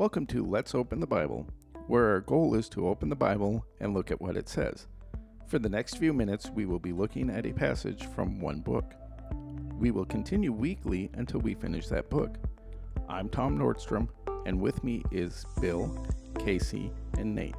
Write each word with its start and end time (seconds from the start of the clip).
Welcome 0.00 0.24
to 0.28 0.46
Let's 0.46 0.74
Open 0.74 0.98
the 0.98 1.06
Bible, 1.06 1.46
where 1.86 2.06
our 2.12 2.20
goal 2.20 2.54
is 2.54 2.70
to 2.70 2.88
open 2.88 3.10
the 3.10 3.14
Bible 3.14 3.66
and 3.80 3.92
look 3.92 4.10
at 4.10 4.18
what 4.18 4.34
it 4.34 4.48
says. 4.48 4.86
For 5.46 5.58
the 5.58 5.68
next 5.68 5.98
few 5.98 6.14
minutes, 6.14 6.48
we 6.48 6.64
will 6.64 6.78
be 6.78 6.94
looking 6.94 7.28
at 7.28 7.44
a 7.44 7.52
passage 7.52 8.06
from 8.14 8.40
one 8.40 8.60
book. 8.60 8.94
We 9.78 9.90
will 9.90 10.06
continue 10.06 10.54
weekly 10.54 11.10
until 11.18 11.40
we 11.40 11.52
finish 11.52 11.86
that 11.88 12.08
book. 12.08 12.38
I'm 13.10 13.28
Tom 13.28 13.58
Nordstrom, 13.58 14.08
and 14.46 14.58
with 14.58 14.82
me 14.82 15.04
is 15.10 15.44
Bill, 15.60 16.02
Casey, 16.38 16.90
and 17.18 17.34
Nate. 17.34 17.54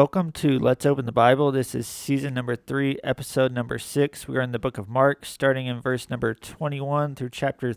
Welcome 0.00 0.32
to 0.32 0.58
Let's 0.58 0.86
Open 0.86 1.04
the 1.04 1.12
Bible. 1.12 1.52
This 1.52 1.74
is 1.74 1.86
season 1.86 2.32
number 2.32 2.56
three, 2.56 2.98
episode 3.04 3.52
number 3.52 3.78
six. 3.78 4.26
We 4.26 4.38
are 4.38 4.40
in 4.40 4.50
the 4.50 4.58
book 4.58 4.78
of 4.78 4.88
Mark, 4.88 5.26
starting 5.26 5.66
in 5.66 5.82
verse 5.82 6.08
number 6.08 6.32
21 6.32 7.16
through 7.16 7.28
chapter 7.28 7.74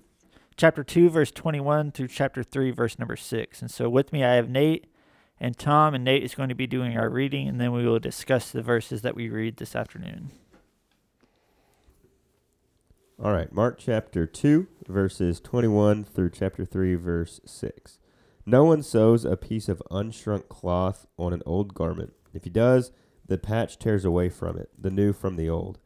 chapter 0.56 0.86
2, 0.86 1.10
verse 1.10 1.32
21 1.32 1.92
through 1.92 2.08
chapter 2.08 2.42
3, 2.42 2.72
verse 2.72 2.98
number 2.98 3.18
6. 3.18 3.62
And 3.62 3.70
so 3.70 3.90
with 3.90 4.14
me, 4.14 4.24
I 4.24 4.36
have 4.36 4.48
Nate 4.48 4.88
and 5.38 5.58
Tom, 5.58 5.94
and 5.94 6.06
Nate 6.06 6.24
is 6.24 6.34
going 6.34 6.48
to 6.48 6.56
be 6.56 6.66
doing 6.66 6.98
our 6.98 7.10
reading, 7.10 7.50
and 7.50 7.60
then 7.60 7.74
we 7.74 7.86
will 7.86 8.00
discuss 8.00 8.52
the 8.52 8.62
verses 8.62 9.02
that 9.02 9.18
we 9.18 9.28
read 9.28 9.58
this 9.58 9.76
afternoon. 9.76 10.32
All 13.22 13.34
right, 13.34 13.52
Mark 13.52 13.80
chapter 13.80 14.26
2, 14.26 14.66
verses 14.88 15.42
21 15.42 16.06
through 16.06 16.30
chapter 16.30 16.64
3, 16.64 16.96
verse 16.96 17.42
6. 17.46 18.00
No 18.46 18.66
one 18.66 18.84
sews 18.84 19.24
a 19.24 19.38
piece 19.38 19.70
of 19.70 19.82
unshrunk 19.90 20.50
cloth 20.50 21.08
on 21.18 21.32
an 21.32 21.42
old 21.46 21.74
garment. 21.74 22.14
If 22.34 22.44
he 22.44 22.50
does, 22.50 22.92
the 23.26 23.38
patch 23.38 23.80
tears 23.80 24.04
away 24.04 24.30
from 24.30 24.58
it, 24.58 24.70
the 24.78 24.92
new 24.92 25.14
from 25.14 25.36
the 25.36 25.50
old, 25.50 25.80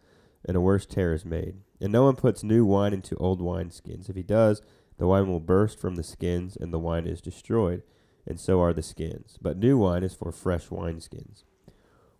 and 0.45 0.58
a 0.58 0.62
worse 0.62 0.86
tear 0.86 1.14
is 1.14 1.26
made. 1.26 1.58
And 1.80 1.92
no 1.92 2.04
one 2.04 2.16
puts 2.16 2.44
new 2.44 2.66
wine 2.66 2.94
into 2.94 3.16
old 3.17 3.42
wineskins. 3.42 4.09
If 4.09 4.16
he 4.16 4.23
does, 4.23 4.62
the 4.98 5.08
wine 5.08 5.28
will 5.28 5.39
burst 5.39 5.80
from 5.80 5.95
the 5.95 6.04
skins, 6.04 6.58
and 6.58 6.73
the 6.73 6.80
wine 6.80 7.06
is 7.06 7.22
destroyed, 7.22 7.84
and 8.26 8.39
so 8.39 8.59
are 8.62 8.73
the 8.73 8.81
skins. 8.81 9.38
But 9.42 9.58
new 9.58 9.78
wine 9.78 10.04
is 10.04 10.14
for 10.14 10.31
fresh 10.31 10.67
wineskins. 10.67 11.44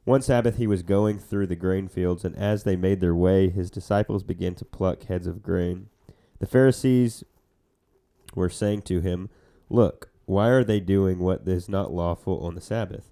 One 0.04 0.22
Sabbath 0.22 0.58
he 0.58 0.68
was 0.68 0.84
going 0.84 1.20
through 1.20 1.48
the 1.48 1.56
grain 1.56 1.88
fields, 1.88 2.24
and 2.24 2.36
as 2.38 2.64
they 2.64 2.76
made 2.76 3.02
their 3.02 3.16
way, 3.16 3.50
his 3.50 3.70
disciples 3.70 4.24
began 4.24 4.56
to 4.56 4.66
pluck 4.66 5.04
heads 5.04 5.28
of 5.28 5.44
grain. 5.44 5.88
The 6.40 6.46
Pharisees 6.46 7.24
were 8.36 8.50
saying 8.50 8.84
to 8.84 9.02
him, 9.02 9.30
Look, 9.70 10.10
why 10.26 10.48
are 10.48 10.64
they 10.64 10.80
doing 10.80 11.20
what 11.20 11.48
is 11.48 11.68
not 11.68 11.92
lawful 11.92 12.40
on 12.40 12.56
the 12.56 12.62
Sabbath? 12.62 13.12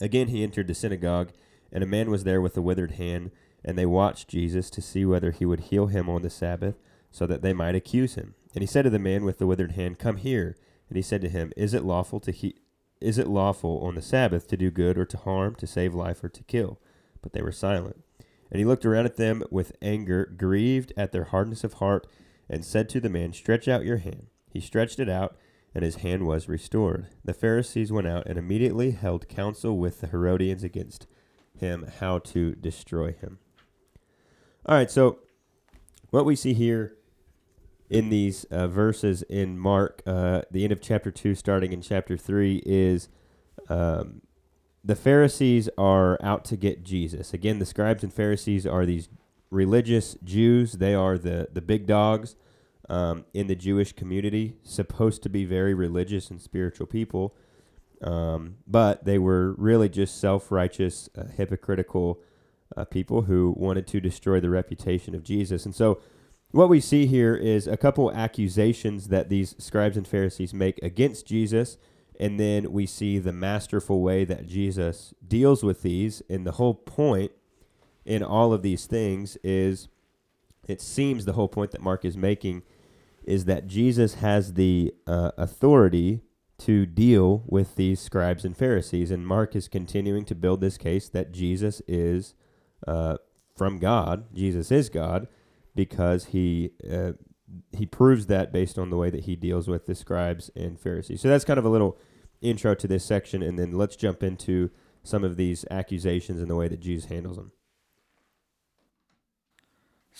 Again 0.00 0.28
he 0.28 0.42
entered 0.42 0.68
the 0.68 0.74
synagogue, 0.74 1.30
and 1.72 1.82
a 1.82 1.86
man 1.86 2.10
was 2.10 2.24
there 2.24 2.40
with 2.40 2.56
a 2.56 2.62
withered 2.62 2.92
hand, 2.92 3.30
and 3.64 3.76
they 3.76 3.86
watched 3.86 4.28
Jesus 4.28 4.70
to 4.70 4.82
see 4.82 5.04
whether 5.04 5.30
he 5.30 5.44
would 5.44 5.60
heal 5.60 5.86
him 5.86 6.08
on 6.08 6.22
the 6.22 6.30
Sabbath, 6.30 6.76
so 7.10 7.26
that 7.26 7.42
they 7.42 7.52
might 7.52 7.74
accuse 7.74 8.14
him. 8.14 8.34
And 8.54 8.62
he 8.62 8.66
said 8.66 8.82
to 8.82 8.90
the 8.90 8.98
man 8.98 9.24
with 9.24 9.38
the 9.38 9.46
withered 9.46 9.72
hand, 9.72 9.98
Come 9.98 10.16
here. 10.16 10.56
And 10.88 10.96
he 10.96 11.02
said 11.02 11.20
to 11.22 11.28
him, 11.28 11.52
Is 11.56 11.74
it 11.74 11.84
lawful 11.84 12.20
to 12.20 12.32
he- 12.32 12.56
is 13.00 13.18
it 13.18 13.28
lawful 13.28 13.80
on 13.80 13.94
the 13.94 14.02
Sabbath 14.02 14.48
to 14.48 14.56
do 14.56 14.70
good 14.70 14.98
or 14.98 15.04
to 15.04 15.16
harm, 15.16 15.54
to 15.56 15.66
save 15.66 15.94
life 15.94 16.24
or 16.24 16.28
to 16.28 16.42
kill? 16.44 16.80
But 17.22 17.32
they 17.32 17.42
were 17.42 17.52
silent. 17.52 18.02
And 18.50 18.58
he 18.58 18.64
looked 18.64 18.84
around 18.84 19.06
at 19.06 19.16
them 19.16 19.44
with 19.50 19.76
anger, 19.82 20.24
grieved 20.36 20.92
at 20.96 21.12
their 21.12 21.24
hardness 21.24 21.62
of 21.62 21.74
heart, 21.74 22.06
and 22.48 22.64
said 22.64 22.88
to 22.88 23.00
the 23.00 23.08
man, 23.08 23.32
Stretch 23.32 23.68
out 23.68 23.84
your 23.84 23.98
hand. 23.98 24.26
He 24.50 24.60
stretched 24.60 24.98
it 24.98 25.08
out, 25.08 25.36
and 25.78 25.84
his 25.84 26.02
hand 26.02 26.26
was 26.26 26.48
restored. 26.48 27.06
The 27.24 27.32
Pharisees 27.32 27.92
went 27.92 28.08
out 28.08 28.26
and 28.26 28.36
immediately 28.36 28.90
held 28.90 29.28
counsel 29.28 29.78
with 29.78 30.00
the 30.00 30.08
Herodians 30.08 30.64
against 30.64 31.06
him, 31.56 31.86
how 32.00 32.18
to 32.18 32.56
destroy 32.56 33.12
him. 33.12 33.38
All 34.66 34.74
right, 34.74 34.90
so 34.90 35.20
what 36.10 36.24
we 36.24 36.34
see 36.34 36.52
here 36.52 36.96
in 37.88 38.10
these 38.10 38.42
uh, 38.50 38.66
verses 38.66 39.22
in 39.22 39.56
Mark, 39.56 40.02
uh, 40.04 40.42
the 40.50 40.64
end 40.64 40.72
of 40.72 40.80
chapter 40.80 41.12
2, 41.12 41.36
starting 41.36 41.72
in 41.72 41.80
chapter 41.80 42.16
3, 42.16 42.60
is 42.66 43.08
um, 43.68 44.22
the 44.82 44.96
Pharisees 44.96 45.68
are 45.78 46.18
out 46.20 46.44
to 46.46 46.56
get 46.56 46.82
Jesus. 46.82 47.32
Again, 47.32 47.60
the 47.60 47.64
scribes 47.64 48.02
and 48.02 48.12
Pharisees 48.12 48.66
are 48.66 48.84
these 48.84 49.08
religious 49.48 50.16
Jews, 50.24 50.72
they 50.72 50.94
are 50.94 51.16
the, 51.16 51.46
the 51.52 51.62
big 51.62 51.86
dogs 51.86 52.34
um, 52.88 53.24
in 53.34 53.46
the 53.46 53.54
Jewish 53.54 53.92
community, 53.92 54.56
supposed 54.62 55.22
to 55.22 55.28
be 55.28 55.44
very 55.44 55.74
religious 55.74 56.30
and 56.30 56.40
spiritual 56.40 56.86
people, 56.86 57.34
um, 58.02 58.56
but 58.66 59.04
they 59.04 59.18
were 59.18 59.52
really 59.54 59.88
just 59.88 60.20
self 60.20 60.50
righteous, 60.50 61.08
uh, 61.16 61.24
hypocritical 61.24 62.20
uh, 62.76 62.84
people 62.84 63.22
who 63.22 63.54
wanted 63.56 63.86
to 63.88 64.00
destroy 64.00 64.40
the 64.40 64.50
reputation 64.50 65.14
of 65.14 65.22
Jesus. 65.22 65.64
And 65.64 65.74
so, 65.74 66.00
what 66.50 66.68
we 66.68 66.80
see 66.80 67.06
here 67.06 67.34
is 67.34 67.66
a 67.66 67.76
couple 67.76 68.10
accusations 68.12 69.08
that 69.08 69.28
these 69.28 69.54
scribes 69.58 69.96
and 69.96 70.08
Pharisees 70.08 70.54
make 70.54 70.78
against 70.82 71.26
Jesus. 71.26 71.76
And 72.18 72.40
then 72.40 72.72
we 72.72 72.86
see 72.86 73.18
the 73.18 73.32
masterful 73.32 74.00
way 74.00 74.24
that 74.24 74.46
Jesus 74.46 75.14
deals 75.26 75.62
with 75.62 75.82
these. 75.82 76.22
And 76.28 76.46
the 76.46 76.52
whole 76.52 76.74
point 76.74 77.32
in 78.04 78.22
all 78.22 78.52
of 78.52 78.62
these 78.62 78.86
things 78.86 79.36
is 79.44 79.88
it 80.66 80.80
seems 80.80 81.24
the 81.24 81.34
whole 81.34 81.48
point 81.48 81.70
that 81.72 81.82
Mark 81.82 82.04
is 82.04 82.16
making 82.16 82.62
is 83.28 83.44
that 83.44 83.66
Jesus 83.66 84.14
has 84.14 84.54
the 84.54 84.92
uh, 85.06 85.32
authority 85.36 86.22
to 86.56 86.86
deal 86.86 87.44
with 87.46 87.76
these 87.76 88.00
scribes 88.00 88.44
and 88.44 88.56
Pharisees. 88.56 89.10
And 89.10 89.26
Mark 89.26 89.54
is 89.54 89.68
continuing 89.68 90.24
to 90.24 90.34
build 90.34 90.60
this 90.60 90.78
case 90.78 91.10
that 91.10 91.30
Jesus 91.30 91.82
is 91.86 92.34
uh, 92.86 93.18
from 93.54 93.78
God. 93.78 94.34
Jesus 94.34 94.72
is 94.72 94.88
God 94.88 95.28
because 95.74 96.26
he 96.26 96.70
uh, 96.90 97.12
he 97.72 97.86
proves 97.86 98.26
that 98.26 98.52
based 98.52 98.78
on 98.78 98.90
the 98.90 98.96
way 98.96 99.10
that 99.10 99.24
he 99.24 99.36
deals 99.36 99.68
with 99.68 99.86
the 99.86 99.94
scribes 99.94 100.50
and 100.56 100.80
Pharisees. 100.80 101.20
So 101.20 101.28
that's 101.28 101.44
kind 101.44 101.58
of 101.58 101.64
a 101.64 101.70
little 101.70 101.98
intro 102.40 102.74
to 102.74 102.86
this 102.86 103.04
section, 103.04 103.42
and 103.42 103.58
then 103.58 103.72
let's 103.72 103.96
jump 103.96 104.22
into 104.22 104.70
some 105.02 105.24
of 105.24 105.36
these 105.36 105.64
accusations 105.70 106.40
and 106.40 106.50
the 106.50 106.56
way 106.56 106.68
that 106.68 106.80
Jesus 106.80 107.08
handles 107.08 107.36
them. 107.36 107.52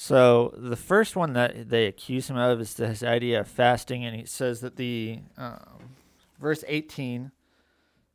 So 0.00 0.54
the 0.56 0.76
first 0.76 1.16
one 1.16 1.32
that 1.32 1.70
they 1.70 1.86
accuse 1.86 2.30
him 2.30 2.36
of 2.36 2.60
is 2.60 2.74
this 2.74 3.02
idea 3.02 3.40
of 3.40 3.48
fasting, 3.48 4.04
and 4.04 4.14
he 4.14 4.26
says 4.26 4.60
that 4.60 4.76
the 4.76 5.18
um, 5.36 5.96
verse 6.38 6.62
18 6.68 7.32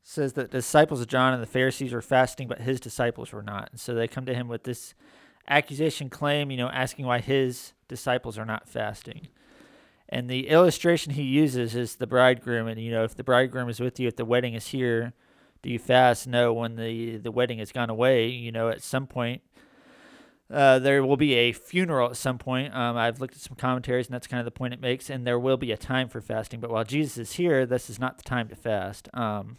says 0.01 0.31
that 0.33 0.51
the 0.51 0.59
disciples 0.59 1.01
of 1.01 1.07
John 1.07 1.33
and 1.33 1.43
the 1.43 1.47
Pharisees 1.47 1.91
were 1.91 2.01
fasting, 2.01 2.47
but 2.47 2.61
his 2.61 2.79
disciples 2.79 3.33
were 3.33 3.43
not. 3.43 3.67
And 3.71 3.81
so 3.81 3.93
they 3.93 4.07
come 4.07 4.25
to 4.27 4.33
him 4.33 4.47
with 4.47 4.63
this 4.63 4.93
accusation 5.49 6.09
claim, 6.09 6.51
you 6.51 6.55
know, 6.55 6.69
asking 6.69 7.05
why 7.05 7.19
his 7.19 7.73
disciples 7.89 8.37
are 8.37 8.45
not 8.45 8.69
fasting. 8.69 9.27
And 10.07 10.29
the 10.29 10.47
illustration 10.47 11.11
he 11.11 11.23
uses 11.23 11.75
is 11.75 11.97
the 11.97 12.07
bridegroom, 12.07 12.69
and 12.69 12.79
you 12.79 12.91
know, 12.91 13.03
if 13.03 13.13
the 13.13 13.25
bridegroom 13.25 13.67
is 13.67 13.81
with 13.81 13.99
you, 13.99 14.07
if 14.07 14.15
the 14.15 14.23
wedding 14.23 14.53
is 14.53 14.67
here, 14.67 15.11
do 15.61 15.69
you 15.69 15.79
fast? 15.79 16.27
No, 16.27 16.53
when 16.53 16.77
the 16.77 17.17
the 17.17 17.31
wedding 17.31 17.59
has 17.59 17.73
gone 17.73 17.89
away, 17.89 18.27
you 18.29 18.53
know, 18.53 18.69
at 18.69 18.81
some 18.81 19.05
point 19.05 19.41
uh, 20.51 20.79
there 20.79 21.03
will 21.03 21.17
be 21.17 21.33
a 21.33 21.51
funeral 21.51 22.09
at 22.09 22.17
some 22.17 22.37
point. 22.37 22.75
Um, 22.75 22.97
I've 22.97 23.19
looked 23.19 23.35
at 23.35 23.41
some 23.41 23.55
commentaries, 23.55 24.07
and 24.07 24.13
that's 24.13 24.27
kind 24.27 24.39
of 24.39 24.45
the 24.45 24.51
point 24.51 24.73
it 24.73 24.81
makes. 24.81 25.09
And 25.09 25.25
there 25.25 25.39
will 25.39 25.57
be 25.57 25.71
a 25.71 25.77
time 25.77 26.09
for 26.09 26.21
fasting. 26.21 26.59
But 26.59 26.69
while 26.69 26.83
Jesus 26.83 27.17
is 27.17 27.33
here, 27.33 27.65
this 27.65 27.89
is 27.89 27.99
not 27.99 28.17
the 28.17 28.23
time 28.23 28.49
to 28.49 28.55
fast. 28.55 29.09
Um, 29.13 29.57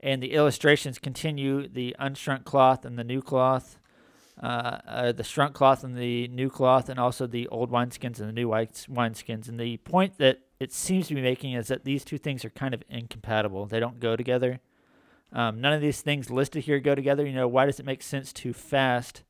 and 0.00 0.22
the 0.22 0.32
illustrations 0.32 0.98
continue 0.98 1.66
the 1.68 1.96
unshrunk 1.98 2.44
cloth 2.44 2.84
and 2.84 2.98
the 2.98 3.04
new 3.04 3.22
cloth, 3.22 3.78
uh, 4.42 4.78
uh, 4.86 5.12
the 5.12 5.24
shrunk 5.24 5.54
cloth 5.54 5.82
and 5.82 5.96
the 5.96 6.28
new 6.28 6.50
cloth, 6.50 6.88
and 6.88 7.00
also 7.00 7.26
the 7.26 7.48
old 7.48 7.70
wineskins 7.70 8.20
and 8.20 8.28
the 8.28 8.32
new 8.32 8.48
wineskins. 8.48 9.48
And 9.48 9.58
the 9.58 9.78
point 9.78 10.18
that 10.18 10.40
it 10.60 10.72
seems 10.72 11.08
to 11.08 11.14
be 11.14 11.22
making 11.22 11.54
is 11.54 11.68
that 11.68 11.84
these 11.84 12.04
two 12.04 12.18
things 12.18 12.44
are 12.44 12.50
kind 12.50 12.74
of 12.74 12.82
incompatible, 12.90 13.66
they 13.66 13.80
don't 13.80 14.00
go 14.00 14.16
together. 14.16 14.60
Um, 15.32 15.60
none 15.60 15.72
of 15.72 15.80
these 15.80 16.02
things 16.02 16.30
listed 16.30 16.64
here 16.64 16.78
go 16.78 16.94
together. 16.94 17.26
You 17.26 17.34
know, 17.34 17.48
why 17.48 17.66
does 17.66 17.80
it 17.80 17.86
make 17.86 18.02
sense 18.02 18.32
to 18.34 18.52
fast? 18.52 19.22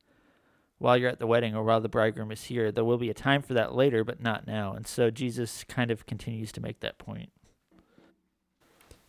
While 0.79 0.97
you're 0.97 1.09
at 1.11 1.19
the 1.19 1.27
wedding 1.27 1.55
or 1.55 1.65
while 1.65 1.81
the 1.81 1.89
bridegroom 1.89 2.31
is 2.31 2.45
here. 2.45 2.71
There 2.71 2.85
will 2.85 2.99
be 2.99 3.11
a 3.11 3.15
time 3.15 3.43
for 3.43 3.55
that 3.55 3.75
later, 3.75 4.05
but 4.05 4.21
not 4.21 4.47
now. 4.47 4.73
And 4.73 4.87
so 4.87 5.11
Jesus 5.11 5.65
kind 5.65 5.91
of 5.91 6.07
continues 6.07 6.53
to 6.53 6.61
make 6.61 6.81
that 6.81 6.99
point. 6.99 7.31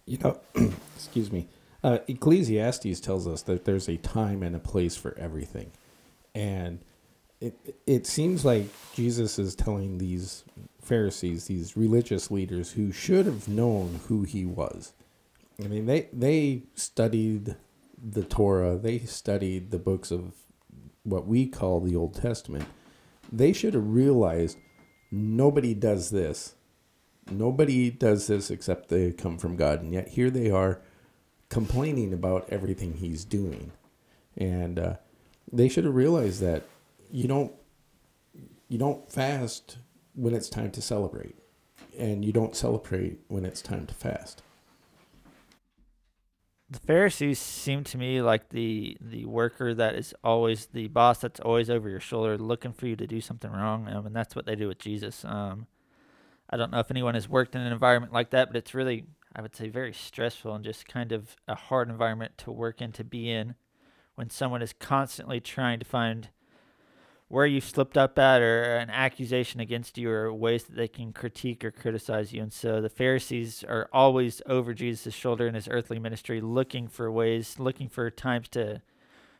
You 0.06 0.18
know, 0.20 0.40
excuse 0.96 1.32
me. 1.32 1.48
Uh, 1.84 2.00
Ecclesiastes 2.08 3.00
tells 3.00 3.28
us 3.28 3.42
that 3.44 3.66
there's 3.66 3.88
a 3.88 3.98
time 3.98 4.42
and 4.42 4.56
a 4.56 4.60
place 4.60 4.96
for 4.96 5.16
everything. 5.18 5.72
And 6.34 6.80
it, 7.40 7.56
it 7.86 8.08
seems 8.08 8.44
like 8.44 8.68
Jesus 8.94 9.38
is 9.38 9.54
telling 9.54 9.98
these 9.98 10.44
Pharisees, 10.82 11.46
these 11.46 11.78
religious 11.78 12.32
leaders 12.32 12.72
who 12.72 12.92
should 12.92 13.26
have 13.26 13.48
known 13.48 14.00
who 14.08 14.24
he 14.24 14.46
was. 14.46 14.94
I 15.64 15.68
mean, 15.68 15.86
they, 15.86 16.08
they 16.14 16.64
studied 16.76 17.56
the 18.02 18.24
Torah, 18.24 18.78
they 18.78 19.00
studied 19.00 19.72
the 19.72 19.80
books 19.80 20.12
of 20.12 20.34
what 21.08 21.26
we 21.26 21.48
call 21.48 21.80
the 21.80 21.96
Old 21.96 22.14
Testament, 22.14 22.66
they 23.32 23.54
should 23.54 23.74
have 23.74 23.88
realized 23.88 24.58
nobody 25.10 25.74
does 25.74 26.10
this. 26.10 26.56
Nobody 27.30 27.90
does 27.90 28.28
this 28.28 28.52
except 28.52 28.90
they 28.90 29.12
come 29.12 29.38
from 29.38 29.56
God. 29.56 29.82
And 29.82 29.94
yet 29.94 30.10
here 30.10 30.30
they 30.30 30.50
are 30.50 30.82
complaining 31.50 32.14
about 32.14 32.48
everything 32.50 32.96
he's 32.96 33.24
doing. 33.26 33.72
And 34.36 34.78
uh, 34.78 34.96
they 35.52 35.70
should 35.70 35.86
have 35.86 35.96
realized 35.96 36.42
that 36.42 36.64
you 37.10 37.28
don't 37.28 37.54
you 38.70 38.78
don't 38.78 39.10
fast 39.10 39.78
when 40.14 40.34
it's 40.34 40.50
time 40.50 40.72
to 40.72 40.82
celebrate. 40.82 41.36
And 41.98 42.24
you 42.24 42.34
don't 42.34 42.56
celebrate 42.56 43.20
when 43.28 43.46
it's 43.46 43.62
time 43.62 43.88
to 43.88 43.94
fast 43.94 44.44
the 46.70 46.80
Pharisees 46.80 47.40
seem 47.40 47.84
to 47.86 47.98
me 47.98 48.22
like 48.22 48.50
the 48.50 48.98
the 49.00 49.26
worker 49.26 49.74
that 49.74 49.96
is 49.96 50.14
always 50.24 50.68
the 50.68 50.88
boss 50.90 51.20
that's 51.20 51.40
always 51.40 51.70
over 51.70 51.90
your 51.90 52.00
shoulder 52.00 52.38
looking 52.38 52.74
for 52.74 52.88
you 52.88 52.96
to 52.98 53.08
do 53.08 53.22
something 53.22 53.52
wrong, 53.52 53.88
um, 53.88 54.06
and 54.06 54.16
that's 54.16 54.36
what 54.36 54.46
they 54.46 54.56
do 54.56 54.68
with 54.68 54.80
Jesus. 54.80 55.24
Um, 55.24 55.68
I 56.50 56.58
don't 56.58 56.72
know 56.72 56.80
if 56.80 56.92
anyone 56.92 57.14
has 57.14 57.30
worked 57.30 57.56
in 57.56 57.62
an 57.62 57.72
environment 57.72 58.14
like 58.14 58.32
that, 58.32 58.48
but 58.48 58.58
it's 58.58 58.74
really, 58.74 59.06
I 59.36 59.42
would 59.42 59.56
say, 59.56 59.70
very 59.70 59.94
stressful 59.94 60.54
and 60.54 60.64
just 60.64 60.88
kind 60.88 61.12
of 61.12 61.36
a 61.48 61.56
hard 61.56 61.90
environment 61.90 62.38
to 62.40 62.52
work 62.52 62.82
in 62.82 62.92
to 62.94 63.04
be 63.04 63.30
in 63.30 63.56
when 64.16 64.30
someone 64.30 64.62
is 64.62 64.74
constantly 64.74 65.40
trying 65.40 65.80
to 65.80 65.86
find 65.86 66.30
where 67.30 67.46
you've 67.46 67.64
slipped 67.64 67.98
up 67.98 68.18
at 68.18 68.42
or 68.42 68.78
an 68.78 68.90
accusation 68.90 69.60
against 69.60 69.98
you 69.98 70.10
or 70.10 70.34
ways 70.34 70.64
that 70.64 70.78
they 70.78 70.88
can 70.88 71.12
critique 71.12 71.64
or 71.64 71.72
criticize 71.72 72.32
you. 72.32 72.42
And 72.42 72.54
so 72.54 72.80
the 72.80 72.90
Pharisees 72.90 73.66
are 73.68 73.90
always 73.92 74.42
over 74.46 74.74
Jesus' 74.74 75.14
shoulder 75.14 75.46
in 75.48 75.54
his 75.54 75.68
earthly 75.70 76.00
ministry, 76.00 76.40
looking 76.40 76.88
for 76.88 77.12
ways, 77.12 77.60
looking 77.60 77.90
for 77.90 78.10
times 78.10 78.48
to 78.50 78.82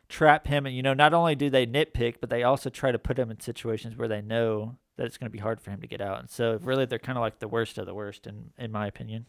trap 0.08 0.46
him. 0.48 0.66
And, 0.66 0.76
you 0.76 0.82
know, 0.82 0.92
not 0.92 1.14
only 1.14 1.34
do 1.34 1.48
they 1.48 1.66
nitpick, 1.66 2.16
but 2.20 2.28
they 2.28 2.42
also 2.42 2.68
try 2.68 2.92
to 2.92 2.98
put 2.98 3.18
him 3.18 3.30
in 3.30 3.40
situations 3.40 3.96
where 3.96 4.08
they 4.08 4.20
know 4.20 4.76
that 4.96 5.06
it's 5.06 5.16
going 5.16 5.30
to 5.30 5.36
be 5.36 5.38
hard 5.38 5.60
for 5.60 5.70
him 5.70 5.80
to 5.80 5.86
get 5.86 6.02
out. 6.02 6.18
And 6.18 6.28
so 6.28 6.58
really 6.62 6.84
they're 6.84 6.98
kind 6.98 7.16
of 7.16 7.22
like 7.22 7.38
the 7.38 7.48
worst 7.48 7.78
of 7.78 7.86
the 7.86 7.94
worst, 7.94 8.26
in, 8.26 8.50
in 8.58 8.70
my 8.70 8.86
opinion. 8.86 9.26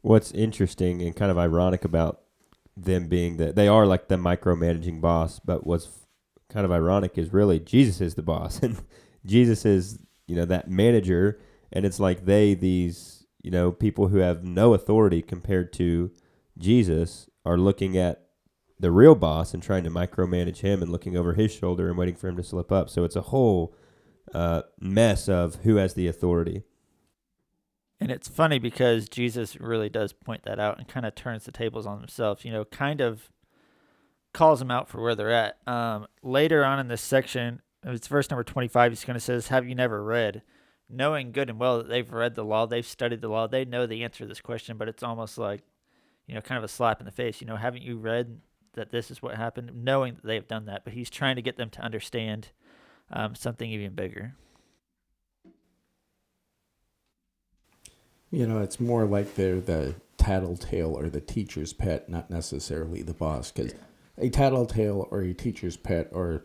What's 0.00 0.32
interesting 0.32 1.02
and 1.02 1.14
kind 1.14 1.30
of 1.30 1.36
ironic 1.36 1.84
about 1.84 2.22
them 2.74 3.08
being 3.08 3.36
that 3.36 3.56
they 3.56 3.68
are 3.68 3.84
like 3.84 4.08
the 4.08 4.16
micromanaging 4.16 5.02
boss, 5.02 5.38
but 5.38 5.66
what's 5.66 5.99
kind 6.50 6.64
of 6.64 6.72
ironic 6.72 7.16
is 7.16 7.32
really 7.32 7.58
Jesus 7.58 8.00
is 8.00 8.14
the 8.14 8.22
boss 8.22 8.58
and 8.62 8.82
Jesus 9.24 9.64
is 9.64 9.98
you 10.26 10.36
know 10.36 10.44
that 10.44 10.70
manager 10.70 11.40
and 11.72 11.84
it's 11.84 12.00
like 12.00 12.24
they 12.24 12.54
these 12.54 13.26
you 13.42 13.50
know 13.50 13.72
people 13.72 14.08
who 14.08 14.18
have 14.18 14.44
no 14.44 14.74
authority 14.74 15.22
compared 15.22 15.72
to 15.74 16.10
Jesus 16.58 17.28
are 17.44 17.56
looking 17.56 17.96
at 17.96 18.26
the 18.78 18.90
real 18.90 19.14
boss 19.14 19.52
and 19.52 19.62
trying 19.62 19.84
to 19.84 19.90
micromanage 19.90 20.58
him 20.58 20.82
and 20.82 20.90
looking 20.90 21.16
over 21.16 21.34
his 21.34 21.52
shoulder 21.52 21.88
and 21.88 21.98
waiting 21.98 22.14
for 22.14 22.28
him 22.28 22.36
to 22.36 22.42
slip 22.42 22.72
up. 22.72 22.88
So 22.88 23.04
it's 23.04 23.16
a 23.16 23.20
whole 23.20 23.74
uh, 24.32 24.62
mess 24.80 25.28
of 25.28 25.56
who 25.56 25.76
has 25.76 25.94
the 25.94 26.08
authority. 26.08 26.62
And 28.00 28.10
it's 28.10 28.28
funny 28.28 28.58
because 28.58 29.10
Jesus 29.10 29.60
really 29.60 29.90
does 29.90 30.14
point 30.14 30.44
that 30.44 30.58
out 30.58 30.78
and 30.78 30.88
kind 30.88 31.04
of 31.04 31.14
turns 31.14 31.44
the 31.44 31.52
tables 31.52 31.86
on 31.86 31.98
himself. 31.98 32.44
You 32.44 32.52
know, 32.52 32.64
kind 32.64 33.02
of 33.02 33.30
calls 34.32 34.58
them 34.58 34.70
out 34.70 34.88
for 34.88 35.00
where 35.02 35.14
they're 35.14 35.32
at. 35.32 35.56
Um, 35.66 36.06
later 36.22 36.64
on 36.64 36.78
in 36.78 36.88
this 36.88 37.02
section, 37.02 37.62
it's 37.84 38.08
verse 38.08 38.30
number 38.30 38.44
25, 38.44 38.92
he's 38.92 39.04
going 39.04 39.14
to 39.14 39.20
says, 39.20 39.48
Have 39.48 39.68
you 39.68 39.74
never 39.74 40.02
read? 40.02 40.42
Knowing 40.88 41.32
good 41.32 41.48
and 41.48 41.58
well 41.58 41.78
that 41.78 41.88
they've 41.88 42.12
read 42.12 42.34
the 42.34 42.44
law, 42.44 42.66
they've 42.66 42.86
studied 42.86 43.20
the 43.20 43.28
law, 43.28 43.46
they 43.46 43.64
know 43.64 43.86
the 43.86 44.02
answer 44.02 44.24
to 44.24 44.28
this 44.28 44.40
question, 44.40 44.76
but 44.76 44.88
it's 44.88 45.02
almost 45.02 45.38
like, 45.38 45.62
you 46.26 46.34
know, 46.34 46.40
kind 46.40 46.58
of 46.58 46.64
a 46.64 46.68
slap 46.68 47.00
in 47.00 47.06
the 47.06 47.12
face. 47.12 47.40
You 47.40 47.46
know, 47.46 47.56
haven't 47.56 47.82
you 47.82 47.96
read 47.96 48.40
that 48.74 48.90
this 48.90 49.10
is 49.10 49.22
what 49.22 49.36
happened? 49.36 49.70
Knowing 49.74 50.14
that 50.14 50.24
they've 50.24 50.46
done 50.46 50.66
that, 50.66 50.84
but 50.84 50.92
he's 50.92 51.10
trying 51.10 51.36
to 51.36 51.42
get 51.42 51.56
them 51.56 51.70
to 51.70 51.80
understand 51.80 52.48
um, 53.10 53.34
something 53.34 53.70
even 53.70 53.94
bigger. 53.94 54.34
You 58.30 58.46
know, 58.46 58.62
it's 58.62 58.78
more 58.78 59.06
like 59.06 59.34
they're 59.34 59.60
the 59.60 59.96
tattletale 60.16 60.96
or 60.96 61.08
the 61.08 61.20
teacher's 61.20 61.72
pet, 61.72 62.08
not 62.08 62.30
necessarily 62.30 63.02
the 63.02 63.14
boss, 63.14 63.50
because 63.50 63.74
a 64.18 64.28
tattletale 64.28 65.08
or 65.10 65.22
a 65.22 65.34
teacher's 65.34 65.76
pet 65.76 66.08
or 66.12 66.44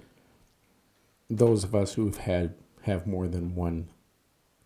those 1.30 1.64
of 1.64 1.74
us 1.76 1.94
who've 1.94 2.18
had 2.18 2.56
have 2.84 3.08
more 3.08 3.28
than 3.28 3.56
one 3.56 3.90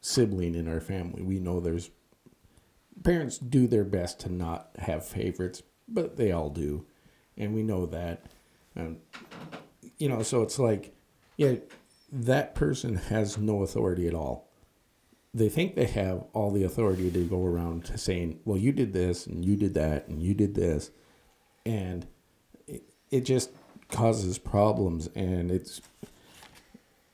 sibling 0.01 0.55
in 0.55 0.67
our 0.67 0.81
family. 0.81 1.21
We 1.21 1.39
know 1.39 1.59
there's 1.59 1.89
parents 3.03 3.37
do 3.37 3.67
their 3.67 3.85
best 3.85 4.19
to 4.21 4.31
not 4.31 4.71
have 4.79 5.05
favorites 5.05 5.63
but 5.87 6.17
they 6.17 6.31
all 6.31 6.49
do. 6.49 6.85
And 7.37 7.53
we 7.53 7.63
know 7.63 7.85
that. 7.87 8.25
Um, 8.75 8.97
you 9.97 10.07
know 10.07 10.23
so 10.23 10.41
it's 10.41 10.57
like 10.57 10.95
yeah 11.37 11.55
that 12.11 12.55
person 12.55 12.95
has 12.95 13.37
no 13.37 13.63
authority 13.63 14.07
at 14.07 14.13
all. 14.13 14.49
They 15.33 15.49
think 15.49 15.75
they 15.75 15.85
have 15.85 16.23
all 16.33 16.51
the 16.51 16.63
authority 16.63 17.11
to 17.11 17.25
go 17.25 17.45
around 17.45 17.91
saying 17.95 18.39
well 18.45 18.57
you 18.57 18.71
did 18.71 18.93
this 18.93 19.27
and 19.27 19.45
you 19.45 19.55
did 19.55 19.73
that 19.75 20.07
and 20.07 20.21
you 20.21 20.33
did 20.33 20.55
this. 20.55 20.91
And 21.65 22.07
it 23.11 23.21
just 23.21 23.51
causes 23.89 24.37
problems 24.37 25.09
and 25.15 25.49
it's 25.49 25.81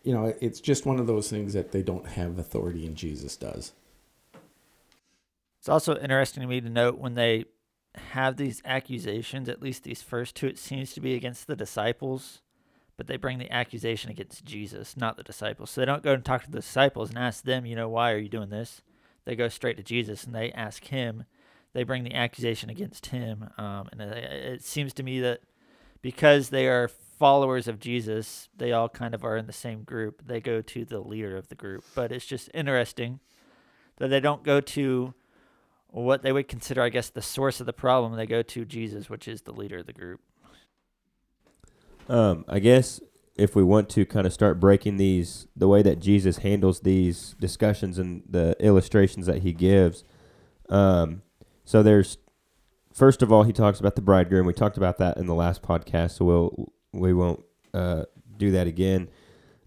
you 0.04 0.14
know 0.14 0.34
it's 0.42 0.60
just 0.60 0.86
one 0.86 1.00
of 1.00 1.08
those 1.08 1.30
things 1.30 1.54
that 1.54 1.72
they 1.72 1.82
don't 1.82 2.08
have 2.10 2.38
authority 2.38 2.86
and 2.86 2.96
jesus 2.96 3.36
does. 3.36 3.74
It's 5.60 5.70
also 5.70 5.98
interesting 5.98 6.42
to 6.42 6.48
me 6.48 6.62
to 6.62 6.70
note 6.70 7.00
when 7.00 7.16
they 7.16 7.46
have 7.96 8.36
these 8.38 8.62
accusations 8.66 9.50
at 9.50 9.62
least 9.62 9.84
these 9.84 10.02
first 10.02 10.36
two 10.36 10.48
it 10.48 10.60
seems 10.60 10.94
to 10.94 11.02
be 11.02 11.16
against 11.16 11.48
the 11.48 11.56
disciples 11.56 12.42
but 12.98 13.08
they 13.08 13.18
bring 13.18 13.40
the 13.40 13.52
accusation 13.52 14.12
against 14.12 14.46
jesus 14.46 14.98
not 14.98 15.18
the 15.18 15.24
disciples. 15.24 15.72
So 15.72 15.82
they 15.82 15.86
don't 15.86 16.04
go 16.04 16.14
and 16.14 16.24
talk 16.24 16.44
to 16.44 16.52
the 16.52 16.60
disciples 16.60 17.10
and 17.10 17.18
ask 17.18 17.44
them 17.44 17.66
you 17.66 17.76
know 17.76 17.90
why 17.90 18.12
are 18.12 18.18
you 18.18 18.30
doing 18.30 18.50
this? 18.50 18.82
They 19.24 19.36
go 19.36 19.48
straight 19.48 19.78
to 19.78 19.84
jesus 19.84 20.26
and 20.26 20.36
they 20.36 20.52
ask 20.52 20.84
him. 20.86 21.24
They 21.74 21.84
bring 21.84 22.04
the 22.04 22.14
accusation 22.14 22.70
against 22.70 23.08
him 23.08 23.50
um, 23.58 23.88
and 23.92 24.02
it, 24.02 24.24
it 24.32 24.64
seems 24.64 24.94
to 24.94 25.04
me 25.04 25.20
that 25.22 25.40
because 26.06 26.50
they 26.50 26.68
are 26.68 26.88
followers 27.18 27.68
of 27.68 27.80
Jesus, 27.80 28.48
they 28.56 28.72
all 28.72 28.88
kind 28.88 29.16
of 29.16 29.26
are 29.26 29.38
in 29.38 29.48
the 29.48 29.52
same 29.52 29.82
group. 29.82 30.22
They 30.24 30.40
go 30.40 30.62
to 30.62 30.86
the 30.86 31.00
leader 31.00 31.36
of 31.36 31.48
the 31.48 31.56
group. 31.56 31.84
But 31.96 32.12
it's 32.12 32.28
just 32.28 32.48
interesting 32.54 33.22
that 33.98 34.10
they 34.10 34.20
don't 34.20 34.44
go 34.44 34.62
to 34.62 35.16
what 35.88 36.22
they 36.22 36.32
would 36.32 36.48
consider, 36.48 36.84
I 36.84 36.90
guess, 36.90 37.10
the 37.10 37.24
source 37.24 37.60
of 37.60 37.66
the 37.66 37.74
problem. 37.74 38.16
They 38.18 38.28
go 38.28 38.44
to 38.44 38.66
Jesus, 38.66 39.10
which 39.10 39.28
is 39.28 39.42
the 39.42 39.52
leader 39.52 39.80
of 39.80 39.88
the 39.88 39.94
group. 39.94 40.22
Um, 42.08 42.46
I 42.48 42.60
guess 42.60 43.02
if 43.36 43.56
we 43.56 43.64
want 43.64 43.90
to 43.90 44.06
kind 44.06 44.28
of 44.28 44.34
start 44.34 44.60
breaking 44.60 44.98
these, 44.98 45.48
the 45.56 45.68
way 45.68 45.82
that 45.82 46.00
Jesus 46.00 46.38
handles 46.38 46.82
these 46.82 47.36
discussions 47.40 47.98
and 47.98 48.22
the 48.30 48.56
illustrations 48.60 49.26
that 49.26 49.42
he 49.42 49.54
gives. 49.54 50.04
Um, 50.70 51.24
so 51.64 51.82
there's 51.82 52.20
first 52.96 53.22
of 53.22 53.32
all, 53.32 53.44
he 53.44 53.54
talks 53.54 53.80
about 53.80 53.96
the 53.96 54.02
bridegroom. 54.02 54.48
We 54.48 54.54
talked 54.54 54.78
about 54.78 54.98
that 54.98 55.18
in 55.18 55.28
the 55.28 55.36
last 55.36 55.62
podcast, 55.62 56.12
so 56.12 56.26
we'll 56.26 56.74
we 56.92 57.14
won't 57.14 57.44
uh, 57.74 58.06
do 58.38 58.52
that 58.52 58.66
again. 58.66 59.10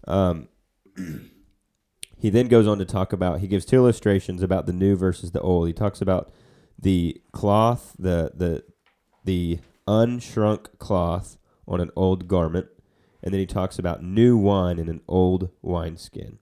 Um, 0.07 0.49
he 2.17 2.29
then 2.29 2.47
goes 2.47 2.67
on 2.67 2.79
to 2.79 2.85
talk 2.85 3.13
about. 3.13 3.39
He 3.39 3.47
gives 3.47 3.65
two 3.65 3.77
illustrations 3.77 4.41
about 4.41 4.65
the 4.65 4.73
new 4.73 4.95
versus 4.95 5.31
the 5.31 5.41
old. 5.41 5.67
He 5.67 5.73
talks 5.73 6.01
about 6.01 6.33
the 6.77 7.21
cloth, 7.31 7.95
the 7.97 8.31
the 8.35 8.63
the 9.23 9.59
unshrunk 9.87 10.77
cloth 10.79 11.37
on 11.67 11.79
an 11.79 11.91
old 11.95 12.27
garment, 12.27 12.67
and 13.23 13.33
then 13.33 13.39
he 13.39 13.45
talks 13.45 13.77
about 13.77 14.03
new 14.03 14.37
wine 14.37 14.79
in 14.79 14.89
an 14.89 15.01
old 15.07 15.49
wineskin. 15.61 16.39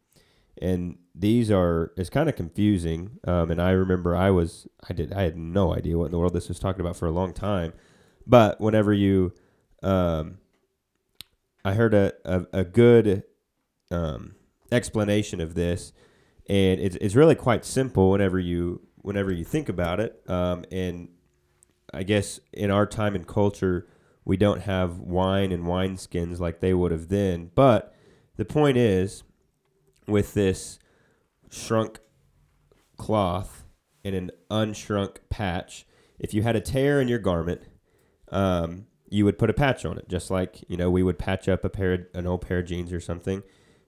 And 0.60 0.98
these 1.20 1.50
are 1.50 1.92
it's 1.98 2.10
kind 2.12 2.30
of 2.30 2.36
confusing. 2.36 3.20
Um, 3.26 3.50
and 3.50 3.60
I 3.62 3.72
remember 3.72 4.16
I 4.16 4.30
was 4.30 4.68
I 4.88 4.94
did 4.94 5.12
I 5.12 5.24
had 5.24 5.36
no 5.36 5.74
idea 5.74 5.98
what 5.98 6.06
in 6.06 6.12
the 6.12 6.20
world 6.20 6.34
this 6.34 6.48
was 6.48 6.60
talking 6.60 6.82
about 6.82 6.96
for 6.96 7.08
a 7.08 7.12
long 7.12 7.34
time. 7.34 7.74
But 8.28 8.62
whenever 8.62 8.94
you, 8.94 9.34
um, 9.82 10.38
I 11.66 11.74
heard 11.74 11.94
a 11.94 12.14
a, 12.26 12.46
a 12.54 12.64
good 12.64 13.24
um, 13.90 14.36
explanation 14.72 15.42
of 15.42 15.56
this, 15.56 15.94
and 16.48 16.80
it's 16.80 16.98
it's 16.98 17.16
really 17.16 17.36
quite 17.36 17.66
simple 17.66 18.12
whenever 18.12 18.40
you 18.40 18.82
whenever 18.98 19.32
you 19.32 19.44
think 19.44 19.70
about 19.70 20.00
it. 20.00 20.22
Um, 20.30 20.66
and 20.72 21.10
I 21.94 22.04
guess 22.04 22.40
in 22.54 22.70
our 22.70 22.86
time 22.86 23.16
and 23.16 23.26
culture, 23.26 23.88
We 24.28 24.36
don't 24.36 24.64
have 24.64 25.00
wine 25.00 25.54
and 25.54 25.64
wineskins 25.64 26.38
like 26.38 26.60
they 26.60 26.74
would 26.74 26.92
have 26.92 27.08
then. 27.08 27.50
But 27.56 27.96
the 28.36 28.44
point 28.44 28.76
is, 28.76 29.24
with 30.06 30.34
this 30.34 30.80
shrunk 31.50 32.00
cloth 32.98 33.64
and 34.04 34.16
an 34.16 34.32
unshrunk 34.50 35.18
patch, 35.30 35.86
if 36.20 36.34
you 36.34 36.42
had 36.42 36.56
a 36.56 36.62
tear 36.62 37.02
in 37.02 37.08
your 37.08 37.20
garment, 37.20 37.62
um, 38.32 38.86
you 39.10 39.24
would 39.26 39.38
put 39.38 39.50
a 39.50 39.54
patch 39.54 39.86
on 39.86 39.98
it, 39.98 40.10
just 40.10 40.30
like 40.30 40.64
you 40.68 40.78
know 40.78 40.90
we 40.90 41.04
would 41.04 41.18
patch 41.20 41.48
up 41.48 41.64
a 41.64 41.70
pair, 41.70 41.94
of, 41.94 42.06
an 42.14 42.28
old 42.28 42.42
pair 42.42 42.60
of 42.60 42.66
jeans 42.66 42.92
or 42.92 43.00
something. 43.00 43.44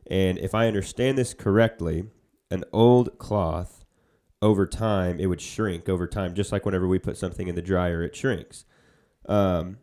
And 0.07 0.37
if 0.37 0.55
I 0.55 0.67
understand 0.67 1.17
this 1.17 1.33
correctly, 1.33 2.05
an 2.49 2.63
old 2.71 3.17
cloth 3.17 3.85
over 4.41 4.65
time 4.65 5.19
it 5.19 5.27
would 5.27 5.41
shrink 5.41 5.89
over 5.89 6.07
time, 6.07 6.33
just 6.33 6.51
like 6.51 6.65
whenever 6.65 6.87
we 6.87 6.99
put 6.99 7.17
something 7.17 7.47
in 7.47 7.55
the 7.55 7.61
dryer, 7.61 8.03
it 8.03 8.15
shrinks. 8.15 8.65
Um, 9.27 9.77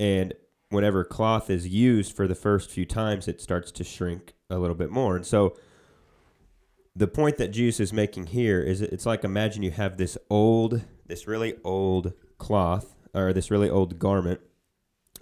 and 0.00 0.34
whenever 0.70 1.04
cloth 1.04 1.48
is 1.50 1.68
used 1.68 2.14
for 2.14 2.26
the 2.26 2.34
first 2.34 2.70
few 2.70 2.84
times, 2.84 3.28
it 3.28 3.40
starts 3.40 3.70
to 3.72 3.84
shrink 3.84 4.34
a 4.50 4.58
little 4.58 4.74
bit 4.74 4.90
more. 4.90 5.16
And 5.16 5.26
so 5.26 5.56
the 6.94 7.06
point 7.06 7.38
that 7.38 7.48
Jesus 7.48 7.80
is 7.80 7.92
making 7.92 8.26
here 8.26 8.60
is 8.60 8.82
it's 8.82 9.06
like 9.06 9.24
imagine 9.24 9.62
you 9.62 9.70
have 9.70 9.96
this 9.96 10.18
old, 10.28 10.82
this 11.06 11.26
really 11.26 11.54
old 11.64 12.12
cloth 12.38 12.94
or 13.14 13.32
this 13.32 13.50
really 13.50 13.70
old 13.70 13.98
garment. 13.98 14.40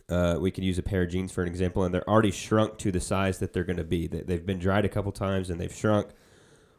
Uh, 0.09 0.37
we 0.41 0.51
could 0.51 0.65
use 0.65 0.79
a 0.79 0.83
pair 0.83 1.03
of 1.03 1.11
jeans 1.11 1.31
for 1.31 1.43
an 1.43 1.49
example, 1.49 1.85
and 1.85 1.95
they're 1.95 2.09
already 2.11 2.33
shrunk 2.33 2.79
to 2.79 2.91
the 2.91 3.01
size 3.01 3.39
that 3.39 3.53
they're 3.53 3.63
going 3.65 3.77
to 3.77 3.85
be. 3.85 4.09
They- 4.09 4.23
They've 4.23 4.45
been 4.45 4.59
dried 4.59 4.85
a 4.85 4.89
couple 4.89 5.13
times 5.13 5.51
and 5.51 5.61
they've 5.61 5.73
shrunk. 5.75 6.09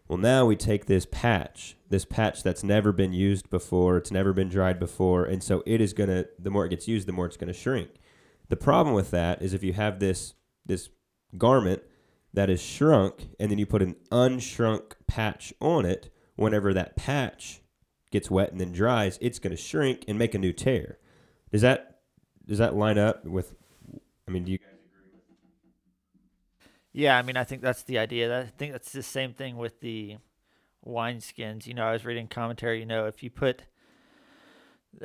Well, 0.09 0.17
now 0.17 0.45
we 0.45 0.57
take 0.57 0.87
this 0.87 1.05
patch, 1.09 1.77
this 1.89 2.03
patch 2.03 2.43
that's 2.43 2.65
never 2.65 2.91
been 2.91 3.13
used 3.13 3.49
before, 3.49 3.95
it's 3.95 4.11
never 4.11 4.33
been 4.33 4.49
dried 4.49 4.77
before, 4.77 5.23
and 5.23 5.41
so 5.41 5.63
it 5.65 5.79
is 5.79 5.93
going 5.93 6.09
to, 6.09 6.27
the 6.37 6.49
more 6.49 6.65
it 6.65 6.69
gets 6.69 6.85
used, 6.89 7.07
the 7.07 7.13
more 7.13 7.25
it's 7.25 7.37
going 7.37 7.47
to 7.47 7.57
shrink. 7.57 7.91
The 8.49 8.57
problem 8.57 8.93
with 8.93 9.11
that 9.11 9.41
is 9.41 9.53
if 9.53 9.63
you 9.63 9.71
have 9.71 9.99
this 9.99 10.33
this 10.65 10.89
garment 11.37 11.81
that 12.33 12.49
is 12.49 12.61
shrunk 12.61 13.29
and 13.39 13.51
then 13.51 13.57
you 13.57 13.65
put 13.65 13.81
an 13.81 13.95
unshrunk 14.11 14.93
patch 15.07 15.53
on 15.59 15.85
it, 15.85 16.09
whenever 16.35 16.73
that 16.73 16.95
patch 16.95 17.61
gets 18.11 18.29
wet 18.31 18.51
and 18.51 18.59
then 18.59 18.71
dries, 18.71 19.17
it's 19.21 19.39
going 19.39 19.55
to 19.55 19.61
shrink 19.61 20.03
and 20.07 20.17
make 20.17 20.33
a 20.33 20.39
new 20.39 20.53
tear. 20.53 20.97
Does 21.51 21.61
that 21.61 21.99
does 22.47 22.57
that 22.57 22.75
line 22.75 22.97
up 22.97 23.25
with 23.25 23.55
I 24.27 24.31
mean, 24.31 24.43
do 24.43 24.51
you 24.51 24.57
guys 24.57 24.67
agree 24.69 25.11
with? 25.13 25.21
Yeah, 26.93 27.17
I 27.17 27.21
mean, 27.21 27.37
I 27.37 27.43
think 27.43 27.61
that's 27.61 27.83
the 27.83 27.99
idea. 27.99 28.39
I 28.39 28.45
think 28.45 28.71
that's 28.71 28.91
the 28.91 29.03
same 29.03 29.33
thing 29.33 29.57
with 29.57 29.81
the 29.81 30.17
wineskins. 30.85 31.67
You 31.67 31.73
know, 31.73 31.85
I 31.85 31.93
was 31.93 32.05
reading 32.05 32.27
commentary. 32.27 32.79
You 32.79 32.85
know, 32.85 33.07
if 33.07 33.23
you 33.23 33.29
put, 33.29 33.63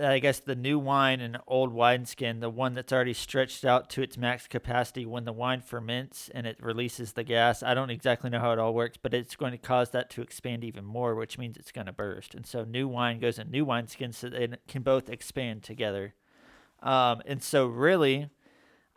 I 0.01 0.19
guess, 0.19 0.41
the 0.41 0.57
new 0.57 0.79
wine 0.79 1.21
and 1.21 1.37
an 1.37 1.43
old 1.47 1.73
wineskin, 1.73 2.41
the 2.41 2.51
one 2.51 2.75
that's 2.75 2.93
already 2.93 3.13
stretched 3.15 3.65
out 3.65 3.89
to 3.91 4.03
its 4.03 4.19
max 4.19 4.49
capacity, 4.49 5.07
when 5.07 5.25
the 5.25 5.33
wine 5.33 5.61
ferments 5.61 6.29
and 6.35 6.47
it 6.47 6.59
releases 6.61 7.13
the 7.13 7.23
gas, 7.23 7.63
I 7.63 7.73
don't 7.73 7.91
exactly 7.91 8.29
know 8.29 8.41
how 8.41 8.53
it 8.53 8.59
all 8.59 8.75
works, 8.75 8.99
but 9.01 9.15
it's 9.15 9.37
going 9.37 9.53
to 9.53 9.59
cause 9.59 9.91
that 9.91 10.11
to 10.11 10.23
expand 10.23 10.65
even 10.65 10.85
more, 10.85 11.15
which 11.15 11.39
means 11.39 11.57
it's 11.57 11.73
going 11.73 11.87
to 11.87 11.93
burst. 11.93 12.35
And 12.35 12.45
so, 12.45 12.65
new 12.65 12.89
wine 12.89 13.21
goes 13.21 13.39
in 13.39 13.51
new 13.51 13.65
wineskins 13.65 14.15
so 14.15 14.29
they 14.29 14.49
can 14.67 14.83
both 14.83 15.09
expand 15.09 15.63
together. 15.63 16.15
Um, 16.83 17.23
and 17.25 17.43
so, 17.43 17.67
really, 17.67 18.29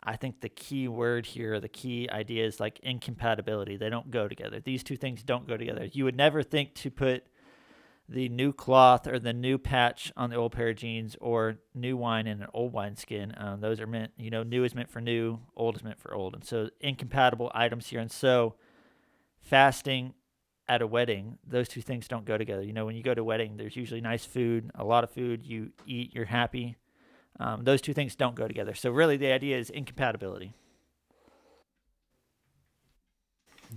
I 0.02 0.16
think 0.16 0.40
the 0.40 0.48
key 0.48 0.88
word 0.88 1.24
here, 1.24 1.60
the 1.60 1.68
key 1.68 2.08
idea 2.10 2.44
is 2.46 2.58
like 2.58 2.80
incompatibility. 2.82 3.76
They 3.76 3.90
don't 3.90 4.10
go 4.10 4.28
together. 4.28 4.60
These 4.60 4.82
two 4.82 4.96
things 4.96 5.22
don't 5.22 5.46
go 5.46 5.56
together. 5.56 5.88
You 5.92 6.04
would 6.04 6.16
never 6.16 6.42
think 6.42 6.74
to 6.76 6.90
put 6.90 7.24
the 8.10 8.28
new 8.28 8.52
cloth 8.52 9.06
or 9.06 9.20
the 9.20 9.32
new 9.32 9.56
patch 9.56 10.12
on 10.16 10.30
the 10.30 10.36
old 10.36 10.50
pair 10.50 10.70
of 10.70 10.76
jeans 10.76 11.16
or 11.20 11.58
new 11.74 11.96
wine 11.96 12.26
in 12.26 12.42
an 12.42 12.48
old 12.52 12.72
wineskin. 12.72 13.32
Um, 13.36 13.60
those 13.60 13.80
are 13.80 13.86
meant, 13.86 14.10
you 14.18 14.30
know, 14.30 14.42
new 14.42 14.64
is 14.64 14.74
meant 14.74 14.90
for 14.90 15.00
new, 15.00 15.38
old 15.56 15.76
is 15.76 15.84
meant 15.84 16.00
for 16.00 16.12
old. 16.12 16.34
And 16.34 16.44
so 16.44 16.70
incompatible 16.80 17.52
items 17.54 17.86
here. 17.86 18.00
And 18.00 18.10
so 18.10 18.56
fasting 19.40 20.14
at 20.68 20.82
a 20.82 20.88
wedding, 20.88 21.38
those 21.46 21.68
two 21.68 21.82
things 21.82 22.08
don't 22.08 22.24
go 22.24 22.36
together. 22.36 22.62
You 22.62 22.72
know, 22.72 22.84
when 22.84 22.96
you 22.96 23.02
go 23.04 23.14
to 23.14 23.20
a 23.20 23.24
wedding, 23.24 23.56
there's 23.56 23.76
usually 23.76 24.00
nice 24.00 24.24
food, 24.24 24.72
a 24.74 24.84
lot 24.84 25.04
of 25.04 25.10
food. 25.10 25.46
You 25.46 25.70
eat, 25.86 26.12
you're 26.12 26.24
happy. 26.24 26.76
Um, 27.38 27.62
those 27.62 27.80
two 27.80 27.94
things 27.94 28.16
don't 28.16 28.34
go 28.34 28.48
together. 28.48 28.74
So 28.74 28.90
really, 28.90 29.16
the 29.16 29.30
idea 29.30 29.56
is 29.56 29.70
incompatibility. 29.70 30.52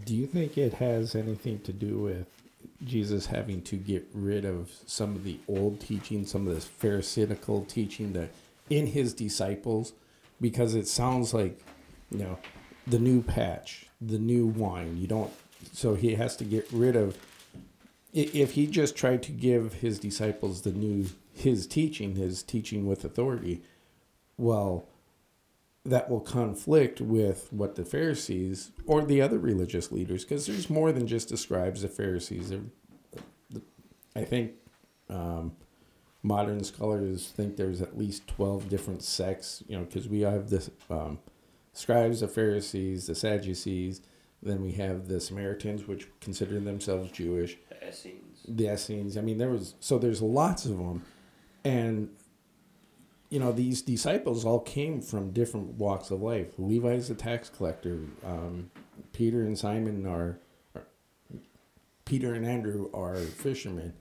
Do 0.05 0.15
you 0.15 0.25
think 0.25 0.57
it 0.57 0.73
has 0.75 1.15
anything 1.15 1.59
to 1.59 1.71
do 1.71 1.99
with 1.99 2.27
Jesus 2.83 3.27
having 3.27 3.61
to 3.63 3.75
get 3.75 4.07
rid 4.13 4.45
of 4.45 4.71
some 4.85 5.15
of 5.15 5.23
the 5.23 5.39
old 5.47 5.79
teaching, 5.79 6.25
some 6.25 6.47
of 6.47 6.55
this 6.55 6.65
pharisaical 6.65 7.65
teaching 7.65 8.13
that 8.13 8.29
in 8.69 8.87
his 8.87 9.13
disciples? 9.13 9.93
Because 10.41 10.75
it 10.75 10.87
sounds 10.87 11.33
like, 11.33 11.59
you 12.11 12.19
know, 12.19 12.39
the 12.85 12.99
new 12.99 13.21
patch, 13.21 13.87
the 14.01 14.19
new 14.19 14.47
wine. 14.47 14.97
You 14.97 15.07
don't, 15.07 15.31
so 15.71 15.95
he 15.95 16.15
has 16.15 16.35
to 16.37 16.43
get 16.43 16.67
rid 16.71 16.95
of. 16.95 17.17
If 18.11 18.51
he 18.51 18.67
just 18.67 18.95
tried 18.95 19.23
to 19.23 19.31
give 19.31 19.75
his 19.75 19.97
disciples 19.99 20.61
the 20.61 20.71
new, 20.71 21.07
his 21.33 21.65
teaching, 21.65 22.15
his 22.15 22.43
teaching 22.43 22.85
with 22.85 23.03
authority, 23.03 23.63
well, 24.37 24.85
that 25.85 26.09
will 26.09 26.21
conflict 26.21 27.01
with 27.01 27.51
what 27.51 27.75
the 27.75 27.83
Pharisees 27.83 28.71
or 28.85 29.03
the 29.03 29.21
other 29.21 29.37
religious 29.37 29.91
leaders, 29.91 30.23
because 30.23 30.45
there's 30.45 30.69
more 30.69 30.91
than 30.91 31.07
just 31.07 31.29
the 31.29 31.37
scribes, 31.37 31.81
the 31.81 31.89
Pharisees. 31.89 32.49
There, 32.49 32.61
I 34.15 34.23
think 34.23 34.53
um, 35.09 35.53
modern 36.21 36.63
scholars 36.63 37.33
think 37.35 37.57
there's 37.57 37.81
at 37.81 37.97
least 37.97 38.27
12 38.27 38.69
different 38.69 39.03
sects, 39.03 39.63
you 39.67 39.77
know, 39.77 39.83
because 39.83 40.07
we 40.07 40.21
have 40.21 40.49
the 40.49 40.71
um, 40.89 41.19
scribes, 41.73 42.21
the 42.21 42.27
Pharisees, 42.29 43.07
the 43.07 43.15
Sadducees, 43.15 44.01
then 44.41 44.61
we 44.61 44.73
have 44.73 45.07
the 45.07 45.19
Samaritans, 45.19 45.87
which 45.87 46.07
consider 46.19 46.59
themselves 46.59 47.11
Jewish, 47.11 47.57
Essenes. 47.85 48.41
the 48.47 48.73
Essenes. 48.73 49.17
I 49.17 49.21
mean, 49.21 49.37
there 49.37 49.49
was, 49.49 49.75
so 49.79 49.97
there's 49.97 50.21
lots 50.21 50.65
of 50.65 50.77
them. 50.77 51.03
And 51.63 52.09
you 53.33 53.39
know 53.39 53.51
these 53.51 53.81
disciples 53.81 54.45
all 54.45 54.59
came 54.59 55.01
from 55.01 55.31
different 55.31 55.73
walks 55.73 56.11
of 56.11 56.21
life. 56.21 56.53
Levi's 56.59 57.09
a 57.09 57.15
tax 57.15 57.49
collector. 57.49 58.01
Um, 58.23 58.69
peter 59.11 59.41
and 59.41 59.57
simon 59.57 60.05
are, 60.05 60.37
are 60.75 60.85
peter 62.05 62.35
and 62.35 62.45
andrew 62.45 62.91
are 62.93 63.15
fishermen. 63.15 63.93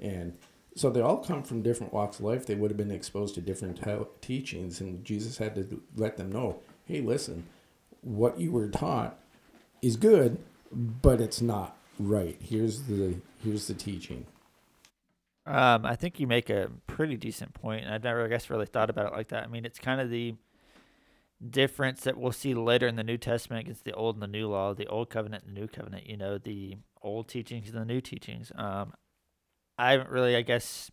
And 0.00 0.36
so 0.74 0.90
they 0.90 1.00
all 1.00 1.18
come 1.18 1.44
from 1.44 1.62
different 1.62 1.92
walks 1.92 2.18
of 2.18 2.24
life. 2.24 2.46
They 2.46 2.56
would 2.56 2.70
have 2.72 2.78
been 2.78 2.90
exposed 2.90 3.36
to 3.36 3.40
different 3.40 3.80
te- 3.82 4.06
teachings 4.20 4.80
and 4.80 5.04
jesus 5.04 5.38
had 5.38 5.54
to 5.54 5.80
let 5.94 6.16
them 6.16 6.32
know 6.32 6.58
hey 6.86 7.00
listen 7.00 7.44
what 8.02 8.40
you 8.40 8.50
were 8.50 8.68
taught 8.68 9.20
is 9.82 9.94
good 9.94 10.38
but 10.72 11.20
it's 11.20 11.40
not 11.40 11.76
right. 12.00 12.36
Here's 12.40 12.82
the 12.82 13.16
here's 13.42 13.66
the 13.66 13.74
teaching 13.74 14.26
Um, 15.50 15.84
I 15.84 15.96
think 15.96 16.20
you 16.20 16.28
make 16.28 16.48
a 16.48 16.70
pretty 16.86 17.16
decent 17.16 17.54
point, 17.54 17.84
and 17.84 17.92
I've 17.92 18.04
never, 18.04 18.24
I 18.24 18.28
guess, 18.28 18.50
really 18.50 18.66
thought 18.66 18.88
about 18.88 19.06
it 19.06 19.12
like 19.12 19.28
that. 19.28 19.42
I 19.42 19.46
mean, 19.48 19.64
it's 19.64 19.80
kind 19.80 20.00
of 20.00 20.08
the 20.08 20.36
difference 21.50 22.02
that 22.02 22.16
we'll 22.16 22.30
see 22.30 22.54
later 22.54 22.86
in 22.86 22.94
the 22.94 23.02
New 23.02 23.18
Testament 23.18 23.62
against 23.62 23.82
the 23.82 23.92
Old 23.92 24.14
and 24.14 24.22
the 24.22 24.28
New 24.28 24.48
Law, 24.48 24.74
the 24.74 24.86
Old 24.86 25.10
Covenant 25.10 25.42
and 25.44 25.56
the 25.56 25.60
New 25.60 25.66
Covenant. 25.66 26.06
You 26.06 26.16
know, 26.16 26.38
the 26.38 26.76
old 27.02 27.26
teachings 27.26 27.68
and 27.68 27.76
the 27.76 27.84
new 27.84 28.00
teachings. 28.00 28.52
Um, 28.54 28.92
I 29.76 29.90
haven't 29.90 30.10
really, 30.10 30.36
I 30.36 30.42
guess, 30.42 30.92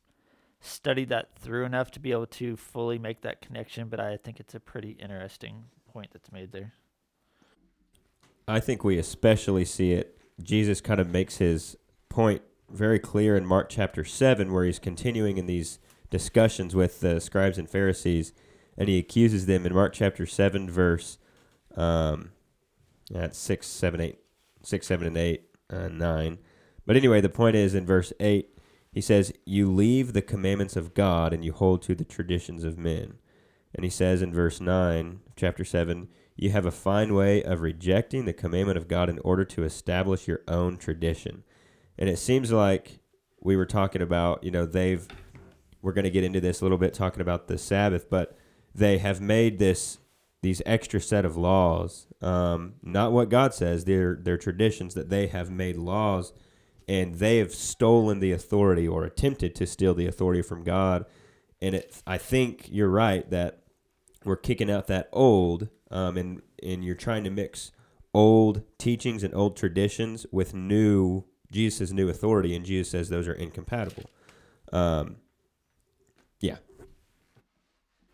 studied 0.60 1.10
that 1.10 1.38
through 1.38 1.66
enough 1.66 1.92
to 1.92 2.00
be 2.00 2.12
able 2.12 2.26
to 2.26 2.58
fully 2.58 2.98
make 2.98 3.22
that 3.22 3.42
connection, 3.42 3.90
but 3.90 4.00
I 4.00 4.18
think 4.18 4.40
it's 4.40 4.56
a 4.56 4.60
pretty 4.60 4.92
interesting 4.92 5.66
point 5.94 6.10
that's 6.14 6.32
made 6.32 6.52
there. 6.52 6.74
I 8.48 8.60
think 8.60 8.84
we 8.84 8.98
especially 8.98 9.66
see 9.66 9.92
it. 9.92 10.20
Jesus 10.42 10.82
kind 10.82 11.00
of 11.00 11.12
makes 11.12 11.38
his 11.38 11.78
point 12.10 12.42
very 12.69 13.00
clear 13.00 13.36
in 13.36 13.45
Mark 13.45 13.69
chapter 13.69 14.03
7, 14.03 14.51
where 14.51 14.65
he's 14.65 14.79
continuing 14.79 15.38
in 15.38 15.45
these 15.45 15.79
discussions 16.09 16.75
with 16.75 17.00
the 17.00 17.19
scribes 17.19 17.57
and 17.57 17.69
Pharisees, 17.69 18.33
and 18.77 18.89
he 18.89 18.97
accuses 18.97 19.45
them 19.45 19.65
in 19.65 19.74
Mark 19.74 19.93
chapter 19.93 20.25
7, 20.25 20.69
verse 20.69 21.17
um, 21.75 22.31
that's 23.09 23.38
6, 23.38 23.65
7, 23.65 24.01
8, 24.01 24.17
6, 24.63 24.88
7, 24.88 25.07
and 25.07 25.17
8, 25.17 25.41
uh, 25.69 25.88
9. 25.88 26.38
But 26.86 26.95
anyway, 26.95 27.21
the 27.21 27.29
point 27.29 27.55
is 27.55 27.75
in 27.75 27.86
verse 27.86 28.13
8, 28.19 28.50
he 28.91 29.01
says, 29.01 29.33
You 29.45 29.71
leave 29.71 30.13
the 30.13 30.21
commandments 30.21 30.75
of 30.75 30.93
God 30.93 31.33
and 31.33 31.43
you 31.45 31.53
hold 31.53 31.81
to 31.83 31.95
the 31.95 32.05
traditions 32.05 32.63
of 32.63 32.77
men. 32.77 33.15
And 33.75 33.83
he 33.83 33.89
says 33.89 34.21
in 34.21 34.33
verse 34.33 34.59
9 34.59 35.19
of 35.27 35.36
chapter 35.36 35.63
7, 35.63 36.07
you 36.36 36.51
have 36.51 36.65
a 36.67 36.71
fine 36.71 37.15
way 37.15 37.43
of 37.43 37.62
rejecting 37.62 38.25
the 38.25 38.33
commandment 38.33 38.77
of 38.77 38.88
God 38.88 39.09
in 39.09 39.19
order 39.19 39.43
to 39.45 39.63
establish 39.63 40.27
your 40.27 40.41
own 40.47 40.77
tradition. 40.77 41.43
And 41.98 42.10
it 42.10 42.18
seems 42.18 42.51
like 42.51 43.00
we 43.42 43.56
were 43.56 43.66
talking 43.66 44.01
about, 44.01 44.44
you 44.44 44.51
know, 44.51 44.66
they've, 44.66 45.08
we're 45.82 45.94
going 45.94 46.06
to 46.06 46.12
get 46.12 46.24
into 46.24 46.42
this 46.42 46.62
a 46.62 46.66
little 46.66 46.77
bit 46.77 46.94
talking 46.94 47.22
about 47.22 47.48
the 47.48 47.58
Sabbath, 47.58 48.10
but 48.10 48.38
they 48.74 48.98
have 48.98 49.22
made 49.22 49.60
this, 49.60 50.00
these 50.42 50.62
extra 50.66 51.01
set 51.01 51.25
of 51.25 51.36
laws, 51.38 52.08
um, 52.22 52.75
not 52.84 53.12
what 53.12 53.30
God 53.30 53.54
says, 53.54 53.86
they're, 53.86 54.18
they're 54.22 54.38
traditions 54.38 54.94
that 54.94 55.10
they 55.10 55.27
have 55.27 55.50
made 55.50 55.77
laws 55.77 56.34
and 56.88 57.16
they 57.16 57.38
have 57.38 57.54
stolen 57.54 58.20
the 58.20 58.32
authority 58.32 58.88
or 58.88 59.04
attempted 59.04 59.56
to 59.56 59.66
steal 59.66 59.94
the 59.94 60.08
authority 60.08 60.42
from 60.42 60.63
God. 60.63 61.06
And 61.62 61.75
it, 61.75 62.01
I 62.06 62.18
think 62.18 62.68
you're 62.72 62.89
right 62.89 63.30
that 63.30 63.63
we're 64.24 64.38
kicking 64.38 64.70
out 64.70 64.88
that 64.88 65.10
old, 65.12 65.70
um, 65.89 66.18
and 66.18 66.42
and 66.62 66.84
you're 66.84 66.96
trying 66.96 67.24
to 67.24 67.30
mix 67.30 67.72
old 68.13 68.62
teachings 68.77 69.24
and 69.24 69.34
old 69.34 69.56
traditions 69.56 70.25
with 70.32 70.54
new 70.54 71.24
Jesus' 71.51 71.92
new 71.92 72.10
authority, 72.10 72.56
and 72.56 72.66
Jesus 72.66 72.89
says 72.89 73.10
those 73.10 73.27
are 73.27 73.34
incompatible. 73.34 74.10
Um, 74.72 75.18
yeah. 76.39 76.58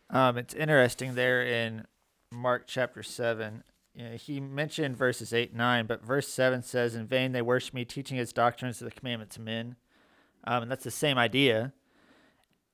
Um, 0.10 0.38
it's 0.38 0.54
interesting 0.54 1.16
there 1.16 1.44
in 1.44 1.86
Mark 2.32 2.66
chapter 2.68 3.02
7. 3.04 3.63
You 3.96 4.10
know, 4.10 4.16
he 4.16 4.40
mentioned 4.40 4.98
verses 4.98 5.34
8 5.34 5.50
and 5.50 5.58
9, 5.58 5.86
but 5.86 6.04
verse 6.04 6.28
7 6.28 6.63
says, 6.63 6.96
In 6.96 7.08
vain 7.08 7.32
they 7.32 7.42
worship 7.42 7.74
me, 7.74 7.86
teaching 7.86 8.18
his 8.18 8.34
doctrines 8.34 8.82
of 8.82 8.86
the 8.86 9.00
commandments 9.00 9.38
of 9.38 9.44
men. 9.44 9.75
Um, 10.44 10.63
and 10.63 10.72
that's 10.72 10.84
the 10.84 10.92
same 10.92 11.18
idea. 11.18 11.74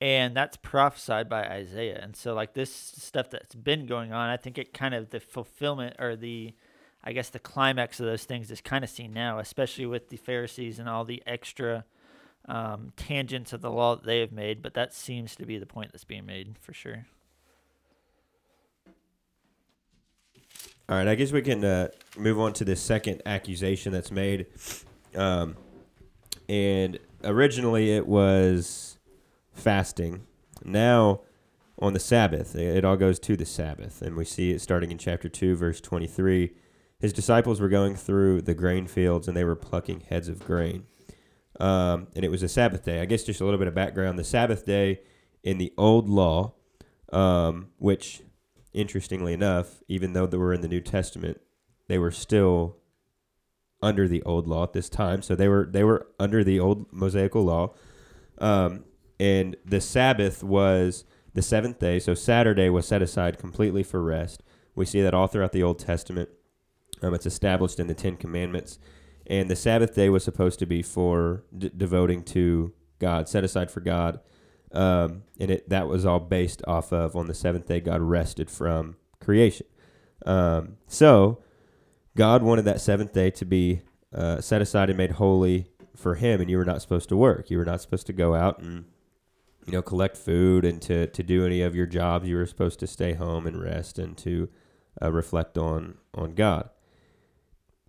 And 0.02 0.36
that's 0.36 0.58
prophesied 0.58 1.28
by 1.28 1.44
Isaiah. 1.44 2.00
And 2.02 2.16
so, 2.16 2.34
like, 2.34 2.54
this 2.54 2.74
stuff 2.74 3.30
that's 3.30 3.56
been 3.56 3.86
going 3.86 4.14
on, 4.14 4.30
I 4.30 4.38
think 4.38 4.58
it 4.58 4.74
kind 4.74 4.94
of 4.94 5.10
the 5.10 5.20
fulfillment 5.20 5.98
or 6.00 6.16
the, 6.16 6.54
I 7.04 7.14
guess, 7.14 7.30
the 7.30 7.40
climax 7.40 8.00
of 8.00 8.06
those 8.06 8.26
things 8.26 8.52
is 8.52 8.62
kind 8.62 8.84
of 8.84 8.90
seen 8.90 9.14
now, 9.14 9.40
especially 9.40 9.86
with 9.86 10.10
the 10.10 10.18
Pharisees 10.18 10.80
and 10.80 10.90
all 10.90 11.06
the 11.06 11.24
extra 11.26 11.86
um, 12.48 12.92
tangents 12.98 13.54
of 13.54 13.62
the 13.62 13.72
law 13.72 13.96
that 13.96 14.06
they 14.06 14.20
have 14.20 14.32
made. 14.32 14.62
But 14.62 14.74
that 14.74 14.94
seems 14.94 15.36
to 15.38 15.46
be 15.46 15.58
the 15.58 15.66
point 15.66 15.92
that's 15.92 16.04
being 16.04 16.26
made 16.26 16.58
for 16.60 16.74
sure. 16.74 17.06
All 20.90 20.96
right, 20.98 21.08
I 21.08 21.14
guess 21.16 21.32
we 21.32 21.44
can 21.44 21.64
uh, 21.64 21.90
move 22.18 22.40
on 22.40 22.52
to 22.54 22.66
the 22.66 22.76
second 22.76 23.22
accusation 23.26 23.94
that's 23.94 24.12
made. 24.12 24.48
Um, 25.16 25.56
and 26.50 26.98
originally 27.24 27.92
it 27.92 28.08
was 28.08 28.98
fasting. 29.54 30.26
Now, 30.66 31.22
on 31.78 31.94
the 31.94 32.00
Sabbath, 32.00 32.56
it 32.56 32.84
all 32.84 32.98
goes 32.98 33.20
to 33.20 33.38
the 33.38 33.46
Sabbath. 33.46 34.02
And 34.02 34.16
we 34.16 34.26
see 34.26 34.52
it 34.52 34.62
starting 34.62 34.92
in 34.92 34.98
chapter 34.98 35.30
2, 35.30 35.56
verse 35.56 35.80
23. 35.80 36.54
His 37.00 37.14
disciples 37.14 37.62
were 37.62 37.70
going 37.70 37.96
through 37.96 38.42
the 38.42 38.54
grain 38.54 38.88
fields 38.88 39.28
and 39.28 39.36
they 39.36 39.44
were 39.44 39.56
plucking 39.56 40.02
heads 40.02 40.28
of 40.28 40.40
grain. 40.40 40.86
Um, 41.60 42.08
and 42.16 42.26
it 42.26 42.32
was 42.32 42.44
a 42.44 42.50
Sabbath 42.50 42.84
day. 42.84 43.02
I 43.02 43.06
guess 43.06 43.24
just 43.24 43.42
a 43.42 43.46
little 43.46 43.58
bit 43.58 43.68
of 43.68 43.76
background. 43.76 44.20
The 44.20 44.24
Sabbath 44.24 44.66
day 44.66 45.02
in 45.44 45.58
the 45.58 45.74
old 45.78 46.10
law, 46.10 46.54
um, 47.12 47.70
which 47.78 48.22
interestingly 48.74 49.34
enough, 49.34 49.82
even 49.88 50.14
though 50.14 50.26
they 50.26 50.38
were 50.38 50.54
in 50.54 50.62
the 50.62 50.68
New 50.68 50.82
Testament, 50.82 51.40
they 51.88 51.98
were 51.98 52.12
still 52.12 52.78
under 53.82 54.08
the 54.08 54.22
old 54.24 54.48
law 54.48 54.64
at 54.64 54.74
this 54.74 54.90
time. 54.90 55.22
So 55.22 55.36
they 55.36 55.48
were 55.48 55.68
they 55.70 55.84
were 55.84 56.08
under 56.20 56.44
the 56.44 56.60
old 56.60 56.92
Mosaical 56.92 57.44
law, 57.44 57.74
um, 58.38 58.84
and 59.20 59.56
the 59.66 59.82
Sabbath 59.82 60.44
was 60.44 61.06
the 61.34 61.42
seventh 61.42 61.80
day. 61.80 62.00
So 62.00 62.14
Saturday 62.14 62.70
was 62.70 62.88
set 62.88 63.02
aside 63.02 63.38
completely 63.38 63.84
for 63.84 64.02
rest. 64.04 64.44
We 64.76 64.86
see 64.86 65.02
that 65.02 65.14
all 65.14 65.28
throughout 65.28 65.52
the 65.52 65.64
Old 65.64 65.80
Testament. 65.80 66.30
Um, 67.02 67.14
it's 67.14 67.26
established 67.26 67.80
in 67.80 67.88
the 67.88 67.94
Ten 67.94 68.18
Commandments, 68.18 68.80
and 69.28 69.50
the 69.50 69.56
Sabbath 69.56 69.96
day 69.96 70.10
was 70.10 70.24
supposed 70.24 70.60
to 70.60 70.66
be 70.66 70.82
for 70.82 71.44
d- 71.58 71.72
devoting 71.76 72.24
to 72.24 72.74
God, 73.00 73.30
set 73.30 73.44
aside 73.44 73.72
for 73.72 73.80
God. 73.80 74.20
Um, 74.72 75.24
and 75.40 75.50
it 75.50 75.70
that 75.70 75.88
was 75.88 76.06
all 76.06 76.20
based 76.20 76.62
off 76.68 76.94
of 76.94 77.16
on 77.16 77.28
the 77.28 77.34
seventh 77.34 77.68
day 77.68 77.80
God 77.80 78.02
rested 78.02 78.52
from 78.52 78.98
creation. 79.20 79.66
Um, 80.26 80.78
so 80.88 81.42
God 82.16 82.44
wanted 82.44 82.64
that 82.66 82.82
seventh 82.82 83.14
day 83.14 83.32
to 83.32 83.46
be 83.46 83.82
uh, 84.14 84.42
set 84.42 84.62
aside 84.62 84.90
and 84.90 84.98
made 84.98 85.12
holy 85.12 85.68
for 85.96 86.16
Him, 86.16 86.42
and 86.42 86.50
you 86.50 86.58
were 86.58 86.66
not 86.66 86.82
supposed 86.82 87.10
to 87.10 87.18
work. 87.18 87.50
You 87.50 87.58
were 87.58 87.66
not 87.66 87.82
supposed 87.82 88.08
to 88.08 88.14
go 88.14 88.36
out 88.36 88.60
and 88.60 88.86
you 89.66 89.74
know 89.74 89.82
collect 89.82 90.18
food 90.18 90.66
and 90.66 90.82
to 90.84 91.08
to 91.08 91.24
do 91.24 91.46
any 91.46 91.62
of 91.62 91.76
your 91.76 91.86
jobs. 91.86 92.28
You 92.28 92.38
were 92.38 92.46
supposed 92.46 92.80
to 92.80 92.88
stay 92.88 93.14
home 93.14 93.48
and 93.48 93.62
rest 93.62 93.98
and 93.98 94.18
to 94.20 94.50
uh, 95.02 95.12
reflect 95.12 95.58
on 95.58 95.98
on 96.14 96.34
God. 96.34 96.70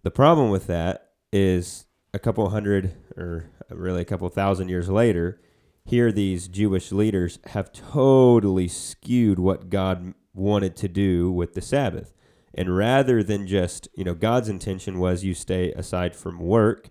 The 0.02 0.10
problem 0.10 0.50
with 0.50 0.66
that 0.66 1.12
is 1.32 1.86
a 2.12 2.18
couple 2.18 2.48
hundred 2.50 2.94
or 3.16 3.50
really 3.70 4.02
a 4.02 4.06
couple 4.06 4.28
thousand 4.28 4.68
years 4.68 4.88
later 4.88 5.40
here 5.84 6.12
these 6.12 6.48
Jewish 6.48 6.92
leaders 6.92 7.38
have 7.46 7.72
totally 7.72 8.68
skewed 8.68 9.38
what 9.38 9.70
God 9.70 10.14
wanted 10.32 10.76
to 10.76 10.88
do 10.88 11.32
with 11.32 11.54
the 11.54 11.60
Sabbath. 11.60 12.14
And 12.54 12.76
rather 12.76 13.22
than 13.22 13.46
just, 13.46 13.88
you 13.96 14.04
know, 14.04 14.14
God's 14.14 14.48
intention 14.48 14.98
was 14.98 15.24
you 15.24 15.34
stay 15.34 15.72
aside 15.72 16.14
from 16.14 16.38
work 16.38 16.90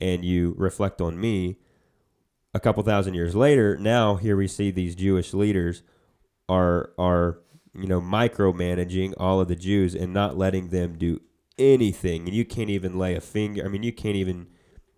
and 0.00 0.24
you 0.24 0.54
reflect 0.56 1.00
on 1.00 1.20
me. 1.20 1.58
A 2.54 2.60
couple 2.60 2.82
thousand 2.82 3.14
years 3.14 3.34
later, 3.34 3.76
now 3.76 4.16
here 4.16 4.36
we 4.36 4.48
see 4.48 4.70
these 4.70 4.94
Jewish 4.94 5.34
leaders 5.34 5.82
are 6.48 6.92
are 6.98 7.40
you 7.74 7.86
know 7.86 8.00
micromanaging 8.00 9.12
all 9.18 9.40
of 9.40 9.48
the 9.48 9.56
Jews 9.56 9.94
and 9.94 10.14
not 10.14 10.38
letting 10.38 10.68
them 10.68 10.96
do 10.96 11.20
anything. 11.58 12.26
And 12.26 12.34
you 12.34 12.44
can't 12.44 12.70
even 12.70 12.98
lay 12.98 13.14
a 13.14 13.20
finger. 13.20 13.64
I 13.64 13.68
mean, 13.68 13.82
you 13.82 13.92
can't 13.92 14.16
even 14.16 14.48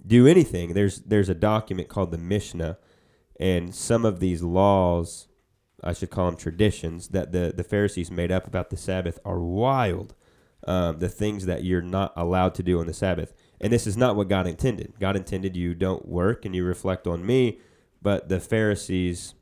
do 0.07 0.27
anything. 0.27 0.75
There's 0.75 1.01
there's 1.01 1.29
a 1.29 1.35
document 1.35 1.89
called 1.89 2.11
the 2.11 2.19
Mishnah 2.19 2.79
and 3.41 3.75
some 3.75 4.05
of 4.05 4.21
these 4.21 4.43
laws, 4.43 5.27
I 5.83 5.95
should 5.95 6.11
call 6.11 6.27
them 6.27 6.37
traditions, 6.37 7.09
that 7.09 7.33
the, 7.33 7.55
the 7.57 7.65
Pharisees 7.65 8.11
made 8.11 8.31
up 8.31 8.47
about 8.47 8.69
the 8.69 8.77
Sabbath 8.77 9.19
are 9.25 9.41
wild. 9.41 10.15
Um, 10.69 10.99
the 10.99 11.09
things 11.09 11.47
that 11.47 11.65
you're 11.65 11.81
not 11.81 12.13
allowed 12.15 12.55
to 12.57 12.63
do 12.63 12.81
on 12.81 12.87
the 12.87 12.93
Sabbath. 12.93 13.33
And 13.63 13.73
this 13.73 13.87
is 13.87 13.97
not 13.97 14.15
what 14.15 14.29
God 14.29 14.47
intended. 14.47 14.93
God 15.01 15.17
intended 15.17 15.57
you 15.57 15.75
don't 15.75 16.07
work 16.07 16.45
and 16.45 16.55
you 16.55 16.67
reflect 16.67 17.07
on 17.07 17.25
me, 17.25 17.61
but 18.03 18.29
the 18.29 18.41
Pharisees 18.41 19.35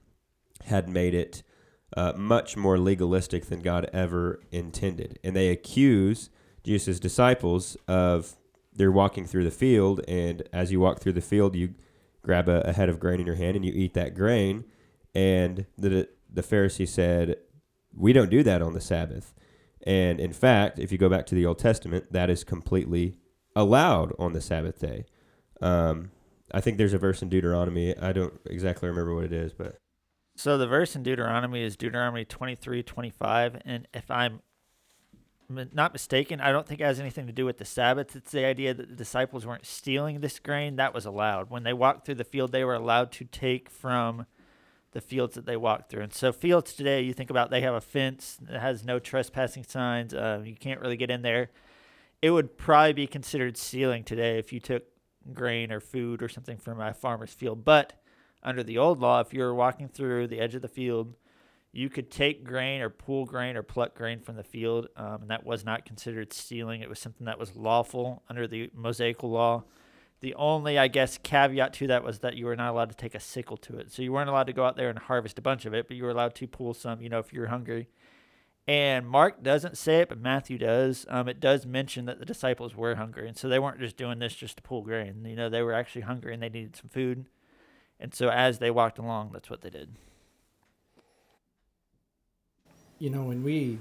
had 0.66 0.88
made 0.88 1.14
it 1.14 1.42
uh, 1.96 2.12
much 2.16 2.56
more 2.56 2.78
legalistic 2.78 3.46
than 3.46 3.62
God 3.62 3.90
ever 3.92 4.40
intended. 4.52 5.18
And 5.24 5.34
they 5.34 5.48
accuse 5.48 6.30
Jesus' 6.64 7.00
disciples 7.00 7.76
of 7.86 8.36
they're 8.72 8.92
walking 8.92 9.26
through 9.26 9.44
the 9.44 9.50
field, 9.50 10.00
and 10.06 10.42
as 10.52 10.70
you 10.70 10.80
walk 10.80 11.00
through 11.00 11.14
the 11.14 11.20
field, 11.20 11.56
you 11.56 11.74
grab 12.22 12.48
a, 12.48 12.60
a 12.60 12.72
head 12.72 12.88
of 12.88 13.00
grain 13.00 13.20
in 13.20 13.26
your 13.26 13.36
hand 13.36 13.56
and 13.56 13.64
you 13.64 13.72
eat 13.74 13.94
that 13.94 14.14
grain. 14.14 14.64
And 15.14 15.66
the 15.76 16.08
the 16.32 16.42
Pharisee 16.42 16.88
said, 16.88 17.36
"We 17.94 18.12
don't 18.12 18.30
do 18.30 18.42
that 18.42 18.62
on 18.62 18.74
the 18.74 18.80
Sabbath." 18.80 19.34
And 19.84 20.20
in 20.20 20.32
fact, 20.32 20.78
if 20.78 20.92
you 20.92 20.98
go 20.98 21.08
back 21.08 21.26
to 21.26 21.34
the 21.34 21.46
Old 21.46 21.58
Testament, 21.58 22.12
that 22.12 22.30
is 22.30 22.44
completely 22.44 23.16
allowed 23.56 24.12
on 24.18 24.32
the 24.32 24.40
Sabbath 24.40 24.78
day. 24.78 25.06
Um, 25.60 26.10
I 26.52 26.60
think 26.60 26.78
there's 26.78 26.92
a 26.92 26.98
verse 26.98 27.22
in 27.22 27.28
Deuteronomy. 27.28 27.96
I 27.96 28.12
don't 28.12 28.38
exactly 28.46 28.88
remember 28.88 29.14
what 29.14 29.24
it 29.24 29.32
is, 29.32 29.52
but 29.52 29.78
so 30.38 30.56
the 30.56 30.68
verse 30.68 30.94
in 30.94 31.02
Deuteronomy 31.02 31.62
is 31.62 31.76
Deuteronomy 31.76 32.24
23, 32.24 32.84
25. 32.84 33.60
And 33.64 33.88
if 33.92 34.08
I'm 34.08 34.40
not 35.48 35.92
mistaken, 35.92 36.40
I 36.40 36.52
don't 36.52 36.66
think 36.66 36.80
it 36.80 36.84
has 36.84 37.00
anything 37.00 37.26
to 37.26 37.32
do 37.32 37.46
with 37.46 37.58
the 37.58 37.64
Sabbath. 37.64 38.14
It's 38.14 38.32
the 38.32 38.44
idea 38.44 38.74
that 38.74 38.88
the 38.88 38.96
disciples 38.96 39.46
weren't 39.46 39.66
stealing 39.66 40.20
this 40.20 40.38
grain. 40.38 40.76
That 40.76 40.94
was 40.94 41.06
allowed. 41.06 41.50
When 41.50 41.62
they 41.62 41.72
walked 41.72 42.04
through 42.04 42.16
the 42.16 42.24
field, 42.24 42.52
they 42.52 42.64
were 42.64 42.74
allowed 42.74 43.12
to 43.12 43.24
take 43.24 43.70
from 43.70 44.26
the 44.92 45.00
fields 45.00 45.34
that 45.34 45.46
they 45.46 45.56
walked 45.56 45.90
through. 45.90 46.02
And 46.02 46.12
so, 46.12 46.32
fields 46.32 46.74
today, 46.74 47.00
you 47.02 47.12
think 47.12 47.30
about 47.30 47.50
they 47.50 47.60
have 47.62 47.74
a 47.74 47.80
fence 47.80 48.38
that 48.42 48.60
has 48.60 48.84
no 48.84 48.98
trespassing 48.98 49.64
signs. 49.64 50.12
Uh, 50.12 50.42
you 50.44 50.54
can't 50.54 50.80
really 50.80 50.96
get 50.96 51.10
in 51.10 51.22
there. 51.22 51.50
It 52.20 52.30
would 52.30 52.56
probably 52.56 52.94
be 52.94 53.06
considered 53.06 53.56
stealing 53.56 54.04
today 54.04 54.38
if 54.38 54.52
you 54.52 54.60
took 54.60 54.84
grain 55.32 55.72
or 55.72 55.80
food 55.80 56.22
or 56.22 56.28
something 56.28 56.58
from 56.58 56.80
a 56.80 56.92
farmer's 56.92 57.32
field. 57.32 57.64
But 57.64 57.94
under 58.42 58.62
the 58.62 58.78
old 58.78 59.00
law, 59.00 59.20
if 59.20 59.32
you 59.32 59.40
were 59.40 59.54
walking 59.54 59.88
through 59.88 60.26
the 60.26 60.40
edge 60.40 60.54
of 60.54 60.62
the 60.62 60.68
field, 60.68 61.14
you 61.78 61.88
could 61.88 62.10
take 62.10 62.42
grain 62.42 62.80
or 62.80 62.90
pull 62.90 63.24
grain 63.24 63.56
or 63.56 63.62
pluck 63.62 63.94
grain 63.94 64.18
from 64.18 64.34
the 64.34 64.42
field, 64.42 64.88
um, 64.96 65.22
and 65.22 65.30
that 65.30 65.46
was 65.46 65.64
not 65.64 65.84
considered 65.84 66.32
stealing. 66.32 66.80
It 66.80 66.88
was 66.88 66.98
something 66.98 67.26
that 67.26 67.38
was 67.38 67.54
lawful 67.54 68.24
under 68.28 68.48
the 68.48 68.68
Mosaical 68.74 69.30
law. 69.30 69.62
The 70.20 70.34
only, 70.34 70.76
I 70.76 70.88
guess, 70.88 71.18
caveat 71.18 71.72
to 71.74 71.86
that 71.86 72.02
was 72.02 72.18
that 72.18 72.34
you 72.34 72.46
were 72.46 72.56
not 72.56 72.70
allowed 72.70 72.88
to 72.88 72.96
take 72.96 73.14
a 73.14 73.20
sickle 73.20 73.56
to 73.58 73.78
it. 73.78 73.92
So 73.92 74.02
you 74.02 74.12
weren't 74.12 74.28
allowed 74.28 74.48
to 74.48 74.52
go 74.52 74.64
out 74.64 74.76
there 74.76 74.90
and 74.90 74.98
harvest 74.98 75.38
a 75.38 75.42
bunch 75.42 75.66
of 75.66 75.72
it, 75.72 75.86
but 75.86 75.96
you 75.96 76.02
were 76.02 76.10
allowed 76.10 76.34
to 76.34 76.48
pull 76.48 76.74
some, 76.74 77.00
you 77.00 77.08
know, 77.08 77.20
if 77.20 77.32
you 77.32 77.40
were 77.40 77.46
hungry. 77.46 77.88
And 78.66 79.06
Mark 79.06 79.44
doesn't 79.44 79.78
say 79.78 80.00
it, 80.00 80.08
but 80.08 80.18
Matthew 80.18 80.58
does. 80.58 81.06
Um, 81.08 81.28
it 81.28 81.38
does 81.38 81.64
mention 81.64 82.06
that 82.06 82.18
the 82.18 82.26
disciples 82.26 82.74
were 82.74 82.96
hungry, 82.96 83.28
and 83.28 83.36
so 83.36 83.48
they 83.48 83.60
weren't 83.60 83.78
just 83.78 83.96
doing 83.96 84.18
this 84.18 84.34
just 84.34 84.56
to 84.56 84.62
pull 84.64 84.82
grain. 84.82 85.24
You 85.24 85.36
know, 85.36 85.48
they 85.48 85.62
were 85.62 85.74
actually 85.74 86.02
hungry 86.02 86.34
and 86.34 86.42
they 86.42 86.48
needed 86.48 86.74
some 86.74 86.88
food. 86.88 87.26
And 88.00 88.12
so 88.12 88.30
as 88.30 88.58
they 88.58 88.72
walked 88.72 88.98
along, 88.98 89.30
that's 89.32 89.48
what 89.48 89.60
they 89.60 89.70
did 89.70 89.96
you 92.98 93.10
know, 93.10 93.30
and 93.30 93.44
we 93.44 93.78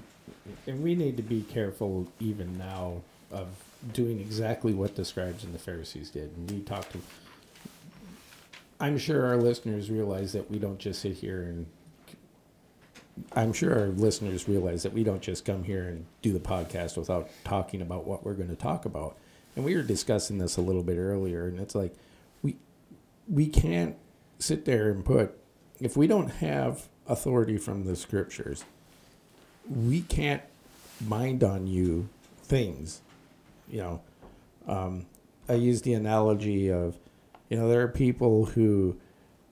and 0.66 0.82
we 0.82 0.94
need 0.94 1.16
to 1.16 1.22
be 1.22 1.42
careful 1.42 2.06
even 2.20 2.56
now 2.58 3.02
of 3.30 3.48
doing 3.92 4.20
exactly 4.20 4.72
what 4.72 4.96
the 4.96 5.04
scribes 5.04 5.44
and 5.44 5.54
the 5.54 5.58
Pharisees 5.58 6.10
did. 6.10 6.30
And 6.36 6.50
we 6.50 6.60
talked 6.60 6.92
to 6.92 6.98
I'm 8.80 8.98
sure 8.98 9.26
our 9.26 9.36
listeners 9.36 9.90
realize 9.90 10.32
that 10.32 10.50
we 10.50 10.58
don't 10.58 10.78
just 10.78 11.00
sit 11.02 11.14
here 11.14 11.42
and 11.42 11.66
I'm 13.32 13.52
sure 13.52 13.76
our 13.76 13.88
listeners 13.88 14.46
realize 14.46 14.84
that 14.84 14.92
we 14.92 15.02
don't 15.02 15.20
just 15.20 15.44
come 15.44 15.64
here 15.64 15.88
and 15.88 16.06
do 16.22 16.32
the 16.32 16.38
podcast 16.38 16.96
without 16.96 17.28
talking 17.42 17.82
about 17.82 18.06
what 18.06 18.24
we're 18.24 18.34
going 18.34 18.48
to 18.50 18.56
talk 18.56 18.84
about. 18.84 19.16
And 19.56 19.64
we 19.64 19.74
were 19.74 19.82
discussing 19.82 20.38
this 20.38 20.56
a 20.56 20.60
little 20.60 20.84
bit 20.84 20.96
earlier 20.98 21.48
and 21.48 21.58
it's 21.58 21.74
like 21.74 21.94
we 22.42 22.56
we 23.28 23.48
can't 23.48 23.96
sit 24.38 24.64
there 24.64 24.90
and 24.90 25.04
put 25.04 25.36
if 25.80 25.96
we 25.96 26.06
don't 26.06 26.30
have 26.30 26.88
authority 27.08 27.58
from 27.58 27.84
the 27.84 27.96
scriptures 27.96 28.64
we 29.68 30.02
can't 30.02 30.42
mind 31.06 31.44
on 31.44 31.66
you 31.66 32.08
things. 32.42 33.02
You 33.68 33.78
know, 33.80 34.00
um, 34.66 35.06
I 35.48 35.54
use 35.54 35.82
the 35.82 35.94
analogy 35.94 36.70
of, 36.70 36.98
you 37.48 37.56
know, 37.56 37.68
there 37.68 37.82
are 37.82 37.88
people 37.88 38.46
who, 38.46 38.96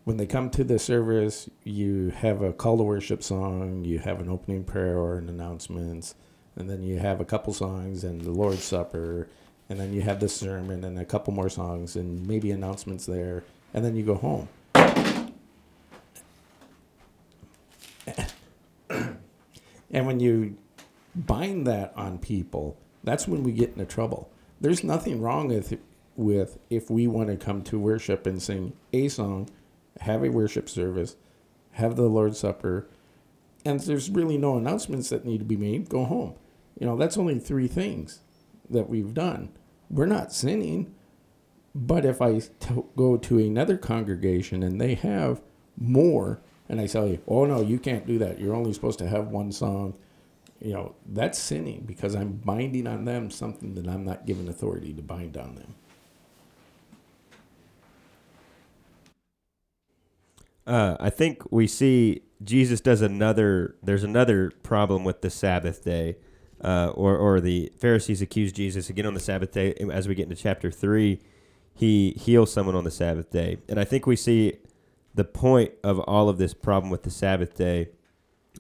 when 0.05 0.17
they 0.17 0.27
come 0.27 0.51
to 0.51 0.65
the 0.65 0.79
service, 0.79 1.49
you 1.65 2.11
have 2.11 2.43
a 2.43 2.53
call 2.53 2.77
to 2.79 2.83
worship 2.83 3.23
song, 3.23 3.85
you 3.85 3.99
have 3.99 4.21
an 4.21 4.29
opening 4.29 4.65
prayer 4.65 4.99
or 4.99 5.19
an 5.19 5.29
announcements, 5.29 6.15
and 6.57 6.71
then 6.71 6.83
you 6.83 6.99
have 6.99 7.21
a 7.21 7.25
couple 7.25 7.53
songs 7.53 8.05
and 8.05 8.23
the 8.23 8.31
Lord's 8.31 8.65
Supper, 8.65 9.29
and 9.69 9.79
then 9.81 9.93
you 9.93 10.03
have 10.03 10.21
the 10.21 10.29
sermon 10.29 10.85
and 10.85 10.99
a 10.99 11.05
couple 11.05 11.33
more 11.33 11.49
songs 11.49 11.97
and 11.97 12.27
maybe 12.27 12.51
announcements 12.51 13.07
there, 13.07 13.45
and 13.75 13.85
then 13.85 13.97
you 13.97 14.03
go 14.05 14.15
home. 14.15 14.49
And 19.97 20.07
when 20.07 20.21
you 20.21 20.59
bind 21.15 21.67
that 21.67 21.95
on 21.97 22.19
people, 22.19 22.77
that's 23.03 23.27
when 23.27 23.43
we 23.43 23.51
get 23.51 23.71
into 23.71 23.87
trouble. 23.87 24.31
There's 24.61 24.85
nothing 24.85 25.23
wrong 25.23 25.49
with 25.49 25.79
with 26.17 26.59
if 26.69 26.91
we 26.91 27.07
want 27.07 27.29
to 27.29 27.37
come 27.37 27.63
to 27.63 27.79
worship 27.79 28.27
and 28.27 28.43
sing 28.43 28.75
a 28.93 29.09
song, 29.09 29.49
have 30.01 30.23
a 30.23 30.29
worship 30.29 30.69
service, 30.69 31.17
have 31.73 31.97
the 31.97 32.09
Lord's 32.09 32.39
Supper, 32.39 32.87
and 33.65 33.81
there's 33.81 34.11
really 34.11 34.37
no 34.37 34.59
announcements 34.59 35.09
that 35.09 35.25
need 35.25 35.39
to 35.39 35.45
be 35.45 35.57
made, 35.57 35.89
go 35.89 36.05
home. 36.05 36.35
You 36.79 36.87
know, 36.87 36.97
that's 36.97 37.17
only 37.17 37.39
three 37.39 37.67
things 37.67 38.21
that 38.69 38.91
we've 38.91 39.15
done. 39.15 39.49
We're 39.91 40.07
not 40.07 40.33
sinning. 40.33 40.95
But 41.75 42.05
if 42.05 42.21
I 42.21 42.39
t- 42.39 42.83
go 42.97 43.17
to 43.17 43.39
another 43.39 43.79
congregation 43.79 44.63
and 44.63 44.79
they 44.79 44.95
have 44.95 45.41
more, 45.79 46.41
and 46.69 46.81
I 46.81 46.87
say, 46.87 47.21
oh 47.29 47.45
no, 47.45 47.61
you 47.61 47.79
can't 47.79 48.07
do 48.07 48.19
that. 48.19 48.41
You're 48.41 48.55
only 48.55 48.73
supposed 48.73 48.99
to 49.01 49.09
have 49.09 49.29
one 49.29 49.53
song. 49.53 49.95
You 50.61 50.73
know, 50.73 50.95
that's 51.07 51.39
sinning 51.39 51.85
because 51.87 52.15
I'm 52.15 52.33
binding 52.33 52.87
on 52.87 53.05
them 53.05 53.31
something 53.31 53.75
that 53.75 53.87
I'm 53.87 54.05
not 54.05 54.27
given 54.27 54.49
authority 54.49 54.93
to 54.95 55.03
bind 55.03 55.37
on 55.37 55.55
them. 55.55 55.75
Uh, 60.67 60.97
I 60.99 61.11
think 61.11 61.43
we 61.53 61.67
see 61.67 62.23
Jesus 62.43 62.81
does 62.81 63.01
another. 63.01 63.77
There's 63.83 64.03
another 64.03 64.51
problem 64.63 65.05
with 65.05 65.21
the 65.21 65.31
Sabbath 65.31 65.85
day, 65.85 66.17
uh, 66.63 66.89
or 66.95 67.17
or 67.17 67.41
the 67.41 67.73
Pharisees 67.79 68.21
accuse 68.21 68.53
Jesus 68.53 68.91
again 68.91 69.07
on 69.07 69.15
the 69.15 69.21
Sabbath 69.21 69.53
day. 69.53 69.75
As 69.93 70.09
we 70.09 70.15
get 70.15 70.25
into 70.25 70.35
chapter 70.35 70.71
three, 70.71 71.21
he 71.75 72.13
heals 72.13 72.53
someone 72.53 72.75
on 72.75 72.85
the 72.85 72.91
Sabbath 72.91 73.31
day, 73.31 73.59
and 73.69 73.79
I 73.79 73.85
think 73.85 74.07
we 74.07 74.17
see 74.17 74.55
the 75.17 75.25
point 75.25 75.73
of 75.83 75.99
all 76.01 76.29
of 76.29 76.39
this 76.39 76.55
problem 76.55 76.91
with 76.91 77.03
the 77.03 77.11
Sabbath 77.11 77.57
day 77.57 77.89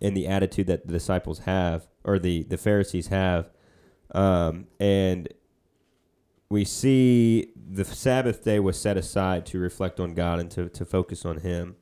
and 0.03 0.16
the 0.16 0.27
attitude 0.27 0.66
that 0.66 0.87
the 0.87 0.92
disciples 0.92 1.40
have, 1.40 1.87
or 2.03 2.19
the 2.19 2.42
the 2.45 2.57
Pharisees 2.57 3.09
have, 3.09 3.51
um, 4.12 4.66
and 4.81 5.29
we 6.49 6.64
see 6.64 7.53
the 7.57 7.85
Sabbath 7.85 8.42
day 8.45 8.59
was 8.59 8.81
set 8.81 8.97
aside 8.97 9.45
to 9.47 9.59
reflect 9.59 10.01
on 10.01 10.14
God 10.14 10.38
and 10.38 10.51
to, 10.53 10.69
to 10.69 10.85
focus 10.85 11.25
on 11.25 11.38
Him. 11.38 11.77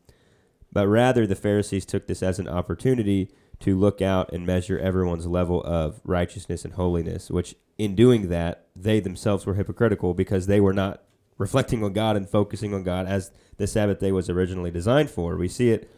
But 0.73 0.89
rather, 0.89 1.27
the 1.27 1.37
Pharisees 1.37 1.85
took 1.85 2.07
this 2.07 2.23
as 2.23 2.39
an 2.39 2.49
opportunity 2.49 3.31
to 3.61 3.79
look 3.79 4.03
out 4.03 4.33
and 4.33 4.45
measure 4.45 4.79
everyone's 4.79 5.27
level 5.27 5.63
of 5.63 6.01
righteousness 6.05 6.65
and 6.65 6.75
holiness, 6.75 7.31
which 7.31 7.55
in 7.79 7.95
doing 7.95 8.29
that, 8.29 8.67
they 8.75 8.99
themselves 9.01 9.47
were 9.47 9.55
hypocritical 9.55 10.15
because 10.15 10.47
they 10.47 10.61
were 10.61 10.73
not 10.73 11.03
reflecting 11.39 11.83
on 11.83 11.93
God 11.93 12.17
and 12.17 12.29
focusing 12.29 12.75
on 12.75 12.83
God 12.83 13.07
as 13.07 13.31
the 13.57 13.67
Sabbath 13.67 14.01
day 14.01 14.13
was 14.13 14.31
originally 14.31 14.71
designed 14.71 15.11
for. 15.11 15.37
We 15.37 15.49
see 15.49 15.71
it 15.71 15.91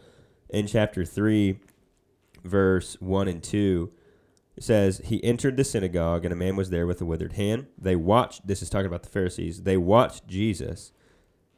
in 0.49 0.67
chapter 0.67 1.05
3, 1.05 1.59
verse 2.43 2.97
1 2.99 3.27
and 3.27 3.43
2. 3.43 3.91
It 4.55 4.63
says, 4.63 5.01
He 5.05 5.23
entered 5.23 5.57
the 5.57 5.63
synagogue, 5.63 6.25
and 6.25 6.33
a 6.33 6.37
man 6.37 6.55
was 6.55 6.69
there 6.69 6.87
with 6.87 7.01
a 7.01 7.05
withered 7.05 7.33
hand. 7.33 7.67
They 7.77 7.95
watched, 7.95 8.47
this 8.47 8.61
is 8.61 8.69
talking 8.69 8.87
about 8.87 9.03
the 9.03 9.09
Pharisees, 9.09 9.63
they 9.63 9.77
watched 9.77 10.27
Jesus 10.27 10.91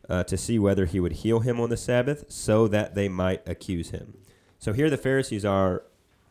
uh, 0.09 0.23
to 0.23 0.37
see 0.37 0.59
whether 0.59 0.85
he 0.85 0.99
would 0.99 1.13
heal 1.13 1.39
him 1.39 1.59
on 1.59 1.69
the 1.69 1.77
Sabbath 1.77 2.25
so 2.29 2.67
that 2.67 2.95
they 2.95 3.07
might 3.07 3.47
accuse 3.47 3.91
him. 3.91 4.17
So 4.57 4.73
here 4.73 4.89
the 4.89 4.97
Pharisees 4.97 5.45
are 5.45 5.83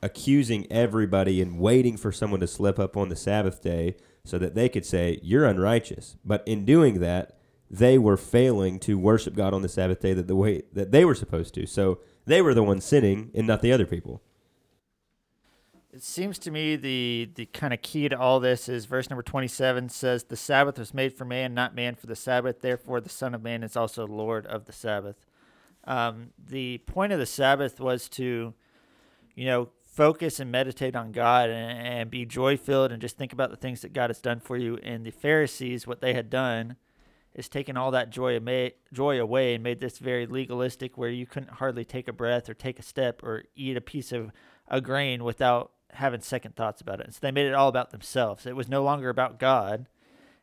accusing 0.03 0.71
everybody 0.71 1.41
and 1.41 1.59
waiting 1.59 1.97
for 1.97 2.13
someone 2.13 2.41
to 2.41 2.47
slip 2.47 2.79
up 2.79 2.97
on 2.97 3.09
the 3.09 3.17
Sabbath 3.17 3.63
day 3.63 3.97
so 4.25 4.39
that 4.39 4.55
they 4.55 4.69
could 4.69 4.85
say, 4.85 5.19
You're 5.23 5.47
unrighteous. 5.47 6.17
But 6.25 6.43
in 6.47 6.65
doing 6.65 7.01
that, 7.01 7.38
they 7.71 7.99
were 7.99 8.17
failing 8.17 8.79
to 8.81 8.99
worship 8.99 9.35
God 9.35 9.53
on 9.53 9.63
the 9.63 9.69
Sabbath 9.69 10.01
day 10.01 10.15
that 10.15 10.27
the 10.27 10.37
way 10.37 10.63
that 10.73 10.91
they 10.91 11.05
were 11.05 11.15
supposed 11.15 11.55
to. 11.55 11.67
So 11.67 12.01
they 12.27 12.41
were 12.41 12.55
the 12.55 12.63
ones 12.63 12.85
sinning 12.85 13.31
and 13.35 13.47
not 13.47 13.63
the 13.63 13.73
other 13.73 13.87
people. 13.87 14.23
It 15.93 16.03
seems 16.03 16.39
to 16.41 16.51
me 16.51 16.77
the 16.77 17.31
the 17.35 17.47
kind 17.47 17.73
of 17.73 17.83
key 17.83 18.09
to 18.09 18.19
all 18.19 18.41
this 18.41 18.69
is 18.69 18.85
verse 18.85 19.11
number 19.11 19.23
27 19.23 19.89
says 19.89 20.25
the 20.25 20.37
Sabbath 20.37 20.79
was 20.79 20.95
made 20.95 21.15
for 21.15 21.25
man, 21.25 21.55
not 21.55 21.75
man 21.75 21.95
for 21.95 22.07
the 22.07 22.17
Sabbath. 22.17 22.61
Therefore, 22.61 23.01
the 23.01 23.09
Son 23.09 23.35
of 23.35 23.43
Man 23.43 23.63
is 23.63 23.77
also 23.77 24.07
Lord 24.07 24.47
of 24.47 24.67
the 24.67 24.73
Sabbath. 24.73 25.27
Um, 25.85 26.31
the 26.39 26.79
point 26.79 27.13
of 27.13 27.19
the 27.19 27.27
Sabbath 27.27 27.81
was 27.81 28.09
to, 28.11 28.53
you 29.35 29.47
know, 29.47 29.71
focus 29.85 30.39
and 30.39 30.53
meditate 30.53 30.95
on 30.95 31.11
God 31.11 31.49
and, 31.49 31.79
and 31.81 32.11
be 32.11 32.27
joy 32.27 32.59
filled 32.59 32.93
and 32.93 33.01
just 33.01 33.17
think 33.17 33.33
about 33.33 33.51
the 33.51 33.57
things 33.57 33.81
that 33.81 33.95
God 33.95 34.11
has 34.11 34.21
done 34.21 34.39
for 34.39 34.59
you. 34.59 34.79
And 34.83 35.05
the 35.05 35.11
Pharisees, 35.11 35.87
what 35.87 36.03
they 36.03 36.13
had 36.13 36.29
done 36.29 36.77
is 37.39 37.49
taken 37.49 37.77
all 37.77 37.93
that 37.93 38.11
joy, 38.11 38.41
joy 38.93 39.21
away 39.21 39.55
and 39.55 39.63
made 39.63 39.79
this 39.79 39.99
very 39.99 40.27
legalistic 40.27 40.99
where 40.99 41.09
you 41.09 41.25
couldn't 41.25 41.53
hardly 41.53 41.85
take 41.85 42.09
a 42.09 42.13
breath 42.13 42.49
or 42.49 42.55
take 42.55 42.81
a 42.81 42.83
step 42.83 43.23
or 43.23 43.45
eat 43.55 43.77
a 43.77 43.81
piece 43.81 44.11
of 44.11 44.33
a 44.67 44.81
grain 44.81 45.23
without 45.23 45.71
having 45.93 46.21
second 46.21 46.57
thoughts 46.57 46.81
about 46.81 46.99
it. 46.99 47.07
And 47.07 47.15
so 47.15 47.21
they 47.23 47.31
made 47.31 47.47
it 47.47 47.55
all 47.55 47.69
about 47.69 47.93
themselves. 47.93 48.45
It 48.45 48.57
was 48.57 48.69
no 48.69 48.83
longer 48.83 49.09
about 49.09 49.39
God. 49.39 49.87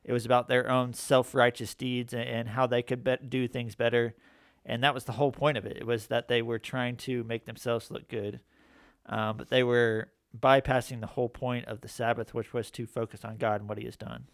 It 0.05 0.13
was 0.13 0.25
about 0.25 0.47
their 0.47 0.69
own 0.69 0.93
self-righteous 0.93 1.75
deeds 1.75 2.13
and, 2.13 2.23
and 2.23 2.49
how 2.49 2.65
they 2.65 2.81
could 2.81 3.03
be- 3.03 3.17
do 3.27 3.47
things 3.49 3.75
better. 3.75 4.15
And 4.65 4.81
that 4.81 4.93
was 4.93 5.03
the 5.03 5.11
whole 5.11 5.33
point 5.33 5.57
of 5.57 5.65
it. 5.65 5.75
It 5.75 5.85
was 5.85 6.07
that 6.07 6.29
they 6.29 6.41
were 6.41 6.59
trying 6.59 6.95
to 6.97 7.25
make 7.25 7.45
themselves 7.45 7.91
look 7.91 8.07
good. 8.07 8.39
Um, 9.07 9.35
but 9.35 9.49
they 9.49 9.63
were 9.63 10.11
bypassing 10.39 11.01
the 11.01 11.07
whole 11.07 11.29
point 11.29 11.65
of 11.65 11.81
the 11.81 11.89
Sabbath, 11.89 12.33
which 12.33 12.53
was 12.53 12.71
to 12.71 12.87
focus 12.87 13.25
on 13.25 13.35
God 13.35 13.59
and 13.59 13.67
what 13.67 13.79
he 13.79 13.85
has 13.85 13.97
done. 13.97 14.27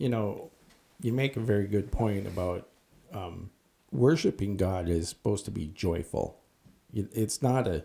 You 0.00 0.08
know, 0.08 0.50
you 1.02 1.12
make 1.12 1.36
a 1.36 1.40
very 1.40 1.66
good 1.66 1.92
point 1.92 2.26
about 2.26 2.66
um, 3.12 3.50
worshiping 3.92 4.56
God 4.56 4.88
is 4.88 5.10
supposed 5.10 5.44
to 5.44 5.50
be 5.50 5.66
joyful. 5.66 6.40
It's 6.94 7.42
not 7.42 7.68
a 7.68 7.84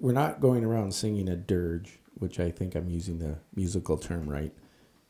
we're 0.00 0.12
not 0.12 0.40
going 0.40 0.64
around 0.64 0.94
singing 0.94 1.28
a 1.28 1.36
dirge, 1.36 1.98
which 2.14 2.40
I 2.40 2.50
think 2.50 2.74
I'm 2.74 2.88
using 2.88 3.18
the 3.18 3.36
musical 3.54 3.98
term 3.98 4.26
right. 4.26 4.54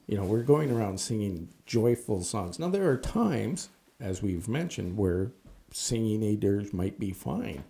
You 0.08 0.16
know, 0.16 0.24
we're 0.24 0.42
going 0.42 0.72
around 0.72 0.98
singing 0.98 1.50
joyful 1.66 2.22
songs. 2.24 2.58
Now, 2.58 2.68
there 2.68 2.90
are 2.90 2.96
times, 2.96 3.68
as 4.00 4.22
we've 4.22 4.48
mentioned, 4.48 4.96
where 4.96 5.30
singing 5.70 6.24
a 6.24 6.34
dirge 6.34 6.72
might 6.72 6.98
be 6.98 7.12
fine, 7.12 7.62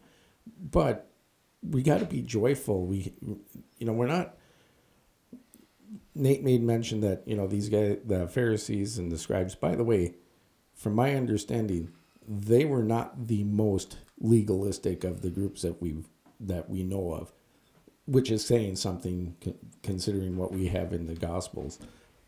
but 0.58 1.10
we 1.62 1.82
got 1.82 1.98
to 2.00 2.06
be 2.06 2.22
joyful. 2.22 2.86
We, 2.86 3.12
you 3.78 3.86
know, 3.86 3.92
we're 3.92 4.06
not. 4.06 4.36
Nate 6.14 6.44
made 6.44 6.62
mention 6.62 7.00
that 7.00 7.22
you 7.26 7.36
know 7.36 7.46
these 7.46 7.68
guys, 7.68 7.98
the 8.04 8.26
Pharisees 8.28 8.98
and 8.98 9.10
the 9.10 9.18
scribes. 9.18 9.54
By 9.54 9.74
the 9.74 9.84
way, 9.84 10.14
from 10.74 10.94
my 10.94 11.14
understanding, 11.14 11.92
they 12.26 12.64
were 12.64 12.82
not 12.82 13.28
the 13.28 13.44
most 13.44 13.98
legalistic 14.20 15.04
of 15.04 15.22
the 15.22 15.30
groups 15.30 15.62
that 15.62 15.80
we've 15.80 16.06
that 16.38 16.68
we 16.68 16.82
know 16.82 17.12
of, 17.12 17.32
which 18.06 18.30
is 18.30 18.44
saying 18.44 18.76
something 18.76 19.36
considering 19.82 20.36
what 20.36 20.52
we 20.52 20.68
have 20.68 20.92
in 20.92 21.06
the 21.06 21.14
Gospels. 21.14 21.78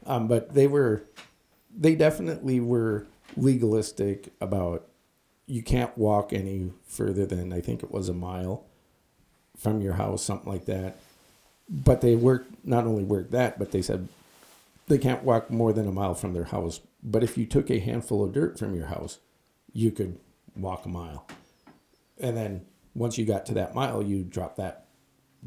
Um, 0.07 0.29
but 0.29 0.55
they 0.55 0.67
were, 0.67 1.05
they 1.75 1.95
definitely 1.95 2.61
were 2.61 3.07
legalistic 3.37 4.33
about 4.41 4.87
you 5.47 5.63
can't 5.63 5.97
walk 5.97 6.33
any 6.33 6.73
further 6.87 7.27
than 7.27 7.53
I 7.53 7.61
think 7.61 7.83
it 7.83 7.91
was 7.91 8.09
a 8.09 8.15
mile 8.15 8.65
from 9.57 9.81
your 9.81 9.95
house, 9.95 10.23
something 10.23 10.51
like 10.51 10.67
that. 10.67 10.97
But 11.69 12.01
they 12.01 12.15
worked 12.15 12.67
not 12.67 12.87
only 12.87 13.05
worked 13.05 13.31
that, 13.33 13.59
but 13.59 13.71
they 13.71 13.83
said 13.83 14.09
they 14.89 14.99
can't 14.99 15.25
walk 15.25 15.51
more 15.51 15.73
than 15.73 15.89
a 15.89 15.93
mile 15.93 16.15
from 16.15 16.35
their 16.35 16.45
house. 16.45 16.81
But 17.03 17.23
if 17.23 17.39
you 17.39 17.47
took 17.47 17.71
a 17.71 17.79
handful 17.79 18.25
of 18.25 18.33
dirt 18.33 18.59
from 18.59 18.75
your 18.75 18.87
house, 18.87 19.19
you 19.73 19.91
could 19.91 20.19
walk 20.57 20.85
a 20.85 20.89
mile. 20.89 21.27
And 22.19 22.37
then 22.37 22.67
once 22.95 23.19
you 23.19 23.25
got 23.25 23.47
to 23.47 23.55
that 23.55 23.75
mile, 23.75 24.03
you 24.03 24.25
drop 24.25 24.57
that 24.57 24.87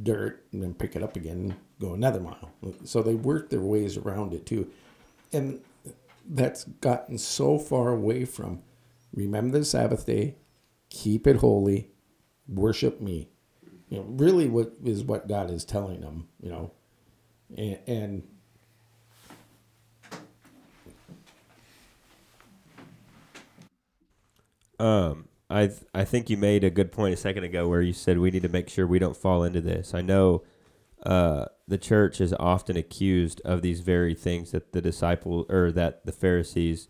dirt 0.02 0.44
and 0.52 0.62
then 0.62 0.74
pick 0.74 0.96
it 0.96 1.04
up 1.04 1.16
again 1.16 1.38
and 1.38 1.56
go 1.80 1.94
another 1.94 2.20
mile. 2.20 2.52
So 2.84 3.02
they 3.02 3.16
work 3.16 3.50
their 3.50 3.62
ways 3.62 3.98
around 3.98 4.34
it 4.34 4.46
too. 4.46 4.70
And 5.32 5.62
that's 6.28 6.66
gotten 6.66 7.18
so 7.18 7.58
far 7.58 7.90
away 7.90 8.26
from 8.26 8.62
remember 9.14 9.60
the 9.60 9.66
Sabbath 9.66 10.06
day, 10.06 10.36
keep 10.90 11.26
it 11.26 11.38
holy, 11.38 11.90
worship 12.48 13.00
me. 13.02 13.30
You 13.90 13.98
know, 13.98 14.04
really 14.04 14.48
what 14.48 14.74
is 14.84 15.04
what 15.04 15.28
God 15.28 15.50
is 15.50 15.64
telling 15.64 16.02
them, 16.02 16.28
you 16.42 16.50
know. 16.50 16.72
And, 17.56 17.80
and 17.88 18.28
um 24.80 25.28
I 25.50 25.68
th- 25.68 25.84
I 25.94 26.04
think 26.04 26.30
you 26.30 26.38
made 26.38 26.64
a 26.64 26.70
good 26.70 26.92
point 26.92 27.14
a 27.14 27.18
second 27.18 27.46
ago 27.46 27.68
where 27.68 27.82
you 27.82 27.94
said 27.94 28.20
we 28.20 28.32
need 28.32 28.44
to 28.44 28.50
make 28.50 28.70
sure 28.70 28.86
we 28.86 29.00
don't 29.00 29.16
fall 29.16 29.44
into 29.44 29.62
this. 29.62 29.94
I 29.94 30.02
know 30.02 30.44
uh, 31.04 31.46
the 31.68 31.78
church 31.78 32.20
is 32.20 32.34
often 32.40 32.76
accused 32.76 33.40
of 33.46 33.62
these 33.62 33.80
very 33.80 34.14
things 34.14 34.52
that 34.52 34.74
the 34.74 34.82
disciples 34.82 35.46
or 35.50 35.72
that 35.72 36.06
the 36.06 36.12
Pharisees 36.12 36.90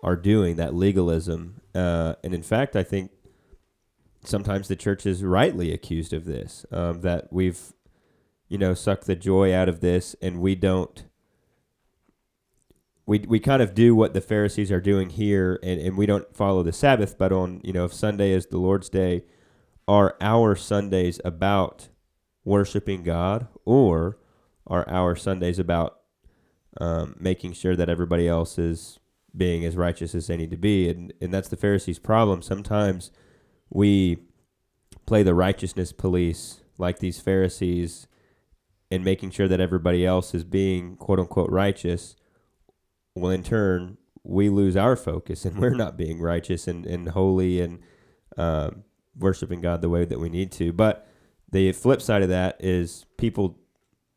are 0.00 0.16
doing, 0.16 0.56
that 0.56 0.74
legalism. 0.74 1.60
Uh, 1.74 2.14
and 2.24 2.34
in 2.34 2.42
fact, 2.42 2.74
I 2.74 2.82
think 2.82 3.12
sometimes 4.26 4.68
the 4.68 4.76
church 4.76 5.06
is 5.06 5.22
rightly 5.22 5.72
accused 5.72 6.12
of 6.12 6.24
this, 6.24 6.66
um, 6.70 7.00
that 7.02 7.32
we've, 7.32 7.72
you 8.48 8.58
know, 8.58 8.74
sucked 8.74 9.06
the 9.06 9.16
joy 9.16 9.54
out 9.54 9.68
of 9.68 9.80
this 9.80 10.14
and 10.20 10.40
we 10.40 10.54
don't. 10.54 11.04
We, 13.06 13.18
we 13.18 13.38
kind 13.38 13.60
of 13.60 13.74
do 13.74 13.94
what 13.94 14.14
the 14.14 14.22
Pharisees 14.22 14.72
are 14.72 14.80
doing 14.80 15.10
here, 15.10 15.60
and, 15.62 15.78
and 15.78 15.98
we 15.98 16.06
don't 16.06 16.34
follow 16.34 16.62
the 16.62 16.72
Sabbath. 16.72 17.18
But 17.18 17.32
on 17.32 17.60
you 17.62 17.70
know, 17.70 17.84
if 17.84 17.92
Sunday 17.92 18.30
is 18.30 18.46
the 18.46 18.56
Lord's 18.56 18.88
day, 18.88 19.24
are 19.86 20.16
our 20.22 20.56
Sundays 20.56 21.20
about 21.22 21.88
worshiping 22.44 23.02
God, 23.02 23.46
or 23.66 24.16
are 24.66 24.88
our 24.88 25.14
Sundays 25.16 25.58
about 25.58 26.00
um, 26.80 27.14
making 27.20 27.52
sure 27.52 27.76
that 27.76 27.90
everybody 27.90 28.26
else 28.26 28.58
is 28.58 28.98
being 29.36 29.66
as 29.66 29.76
righteous 29.76 30.14
as 30.14 30.28
they 30.28 30.38
need 30.38 30.50
to 30.52 30.56
be? 30.56 30.88
And 30.88 31.12
and 31.20 31.34
that's 31.34 31.50
the 31.50 31.58
Pharisees' 31.58 31.98
problem. 31.98 32.40
Sometimes 32.40 33.10
we 33.70 34.18
play 35.06 35.22
the 35.22 35.34
righteousness 35.34 35.92
police 35.92 36.60
like 36.78 36.98
these 36.98 37.20
Pharisees 37.20 38.06
and 38.90 39.04
making 39.04 39.30
sure 39.30 39.48
that 39.48 39.60
everybody 39.60 40.06
else 40.06 40.34
is 40.34 40.44
being 40.44 40.96
quote 40.96 41.18
unquote 41.18 41.50
righteous. 41.50 42.16
Well, 43.14 43.30
in 43.30 43.42
turn, 43.42 43.98
we 44.22 44.48
lose 44.48 44.76
our 44.76 44.96
focus 44.96 45.44
and 45.44 45.58
we're 45.60 45.70
not 45.70 45.96
being 45.96 46.20
righteous 46.20 46.66
and, 46.66 46.86
and 46.86 47.08
holy 47.10 47.60
and 47.60 47.80
um, 48.36 48.84
worshiping 49.16 49.60
God 49.60 49.82
the 49.82 49.88
way 49.88 50.04
that 50.04 50.20
we 50.20 50.28
need 50.28 50.50
to. 50.52 50.72
But 50.72 51.06
the 51.50 51.72
flip 51.72 52.02
side 52.02 52.22
of 52.22 52.28
that 52.30 52.56
is 52.60 53.06
people 53.16 53.58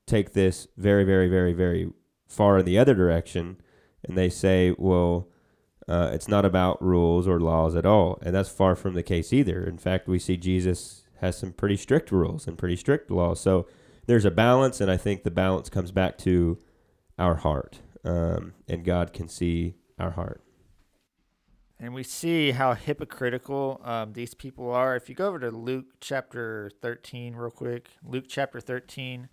take 0.06 0.34
this 0.34 0.68
very, 0.78 1.04
very, 1.04 1.28
very, 1.28 1.54
very 1.54 1.92
far 2.28 2.58
in 2.58 2.66
the 2.66 2.80
other 2.80 2.96
direction 2.96 3.58
and 4.04 4.18
they 4.18 4.30
say, 4.30 4.74
well, 4.78 5.28
uh, 5.88 6.10
it's 6.13 6.28
not 6.28 6.45
about 6.45 6.82
rules 6.84 7.28
or 7.28 7.39
laws 7.39 7.76
at 7.76 7.86
all. 7.86 8.19
And 8.21 8.36
that's 8.36 8.50
far 8.50 8.76
from 8.76 8.93
the 8.93 9.04
case 9.04 9.32
either. 9.32 9.63
In 9.63 9.78
fact, 9.78 10.08
we 10.08 10.19
see 10.19 10.38
Jesus 10.38 11.04
has 11.21 11.38
some 11.38 11.54
pretty 11.54 11.78
strict 11.78 12.12
rules 12.12 12.47
and 12.47 12.58
pretty 12.58 12.76
strict 12.76 13.10
laws. 13.10 13.39
So 13.39 13.67
there's 14.06 14.26
a 14.26 14.32
balance, 14.32 14.82
and 14.82 14.91
I 14.91 14.97
think 14.97 15.23
the 15.23 15.32
balance 15.32 15.69
comes 15.69 15.91
back 15.91 16.17
to 16.19 16.58
our 17.17 17.36
heart. 17.36 17.80
Um, 18.04 18.54
and 18.67 18.84
God 18.84 19.13
can 19.13 19.28
see 19.28 19.76
our 19.97 20.12
heart. 20.12 20.41
And 21.80 21.93
we 21.93 22.04
see 22.04 22.52
how 22.52 22.73
hypocritical 22.73 23.82
um, 23.84 24.13
these 24.13 24.34
people 24.34 24.71
are. 24.71 24.95
If 24.95 25.10
you 25.10 25.15
go 25.15 25.28
over 25.28 25.39
to 25.39 25.52
Luke 25.52 25.86
chapter 26.00 26.71
13, 26.82 27.36
real 27.36 27.52
quick, 27.52 27.89
Luke 28.04 28.26
chapter 28.28 28.60
13, 28.60 29.30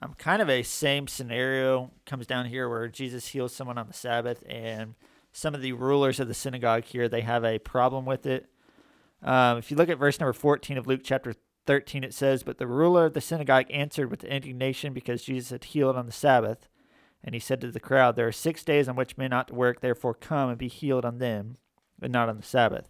um, 0.00 0.14
kind 0.18 0.42
of 0.42 0.50
a 0.50 0.62
same 0.62 1.06
scenario 1.06 1.92
comes 2.04 2.26
down 2.26 2.46
here 2.46 2.68
where 2.68 2.88
Jesus 2.88 3.28
heals 3.28 3.54
someone 3.54 3.78
on 3.78 3.86
the 3.86 3.94
Sabbath, 3.94 4.42
and 4.48 4.94
some 5.32 5.54
of 5.54 5.62
the 5.62 5.72
rulers 5.72 6.20
of 6.20 6.28
the 6.28 6.34
synagogue 6.34 6.84
here 6.84 7.08
they 7.08 7.20
have 7.20 7.44
a 7.44 7.58
problem 7.58 8.04
with 8.04 8.26
it. 8.26 8.48
Um, 9.22 9.58
if 9.58 9.70
you 9.70 9.76
look 9.76 9.88
at 9.88 9.98
verse 9.98 10.20
number 10.20 10.32
14 10.32 10.78
of 10.78 10.86
Luke 10.86 11.00
chapter 11.04 11.34
13, 11.66 12.04
it 12.04 12.14
says, 12.14 12.42
But 12.42 12.58
the 12.58 12.66
ruler 12.66 13.06
of 13.06 13.14
the 13.14 13.20
synagogue 13.20 13.66
answered 13.70 14.10
with 14.10 14.24
indignation 14.24 14.92
because 14.92 15.24
Jesus 15.24 15.50
had 15.50 15.64
healed 15.64 15.96
on 15.96 16.06
the 16.06 16.12
Sabbath. 16.12 16.68
And 17.22 17.34
he 17.34 17.40
said 17.40 17.60
to 17.60 17.70
the 17.70 17.80
crowd, 17.80 18.16
There 18.16 18.28
are 18.28 18.32
six 18.32 18.64
days 18.64 18.88
on 18.88 18.96
which 18.96 19.18
men 19.18 19.32
ought 19.32 19.48
to 19.48 19.54
work, 19.54 19.80
therefore 19.80 20.14
come 20.14 20.48
and 20.48 20.58
be 20.58 20.68
healed 20.68 21.04
on 21.04 21.18
them, 21.18 21.56
but 21.98 22.10
not 22.10 22.28
on 22.28 22.36
the 22.36 22.42
Sabbath. 22.42 22.88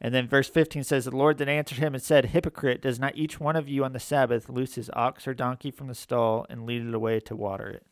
And 0.00 0.14
then 0.14 0.26
verse 0.26 0.48
15 0.48 0.82
says, 0.82 1.04
The 1.04 1.16
Lord 1.16 1.38
then 1.38 1.48
answered 1.48 1.78
him 1.78 1.94
and 1.94 2.02
said, 2.02 2.26
Hypocrite, 2.26 2.82
does 2.82 2.98
not 2.98 3.16
each 3.16 3.38
one 3.38 3.54
of 3.54 3.68
you 3.68 3.84
on 3.84 3.92
the 3.92 4.00
Sabbath 4.00 4.48
loose 4.48 4.74
his 4.74 4.90
ox 4.94 5.28
or 5.28 5.34
donkey 5.34 5.70
from 5.70 5.86
the 5.86 5.94
stall 5.94 6.46
and 6.50 6.66
lead 6.66 6.86
it 6.86 6.94
away 6.94 7.20
to 7.20 7.36
water 7.36 7.68
it? 7.68 7.86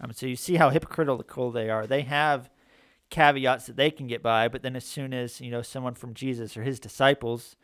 Um, 0.00 0.12
so 0.12 0.26
you 0.26 0.36
see 0.36 0.56
how 0.56 0.70
hypocritical 0.70 1.50
they 1.50 1.70
are. 1.70 1.86
They 1.86 2.02
have 2.02 2.50
caveats 3.14 3.66
that 3.66 3.76
they 3.76 3.92
can 3.92 4.08
get 4.08 4.24
by, 4.24 4.48
but 4.48 4.62
then 4.62 4.74
as 4.74 4.84
soon 4.84 5.14
as 5.14 5.40
you 5.40 5.48
know 5.48 5.62
someone 5.62 5.94
from 5.94 6.14
Jesus 6.14 6.56
or 6.56 6.64
his 6.64 6.80
disciples 6.80 7.54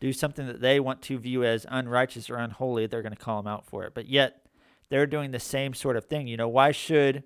do 0.00 0.14
something 0.14 0.46
that 0.46 0.62
they 0.62 0.80
want 0.80 1.02
to 1.02 1.18
view 1.18 1.44
as 1.44 1.66
unrighteous 1.68 2.30
or 2.30 2.36
unholy, 2.36 2.86
they're 2.86 3.02
going 3.02 3.14
to 3.14 3.22
call 3.22 3.42
them 3.42 3.52
out 3.52 3.66
for 3.66 3.84
it. 3.84 3.92
But 3.94 4.08
yet 4.08 4.46
they're 4.88 5.06
doing 5.06 5.30
the 5.30 5.38
same 5.38 5.74
sort 5.74 5.96
of 5.96 6.06
thing. 6.06 6.26
You 6.26 6.38
know, 6.38 6.48
why 6.48 6.72
should 6.72 7.22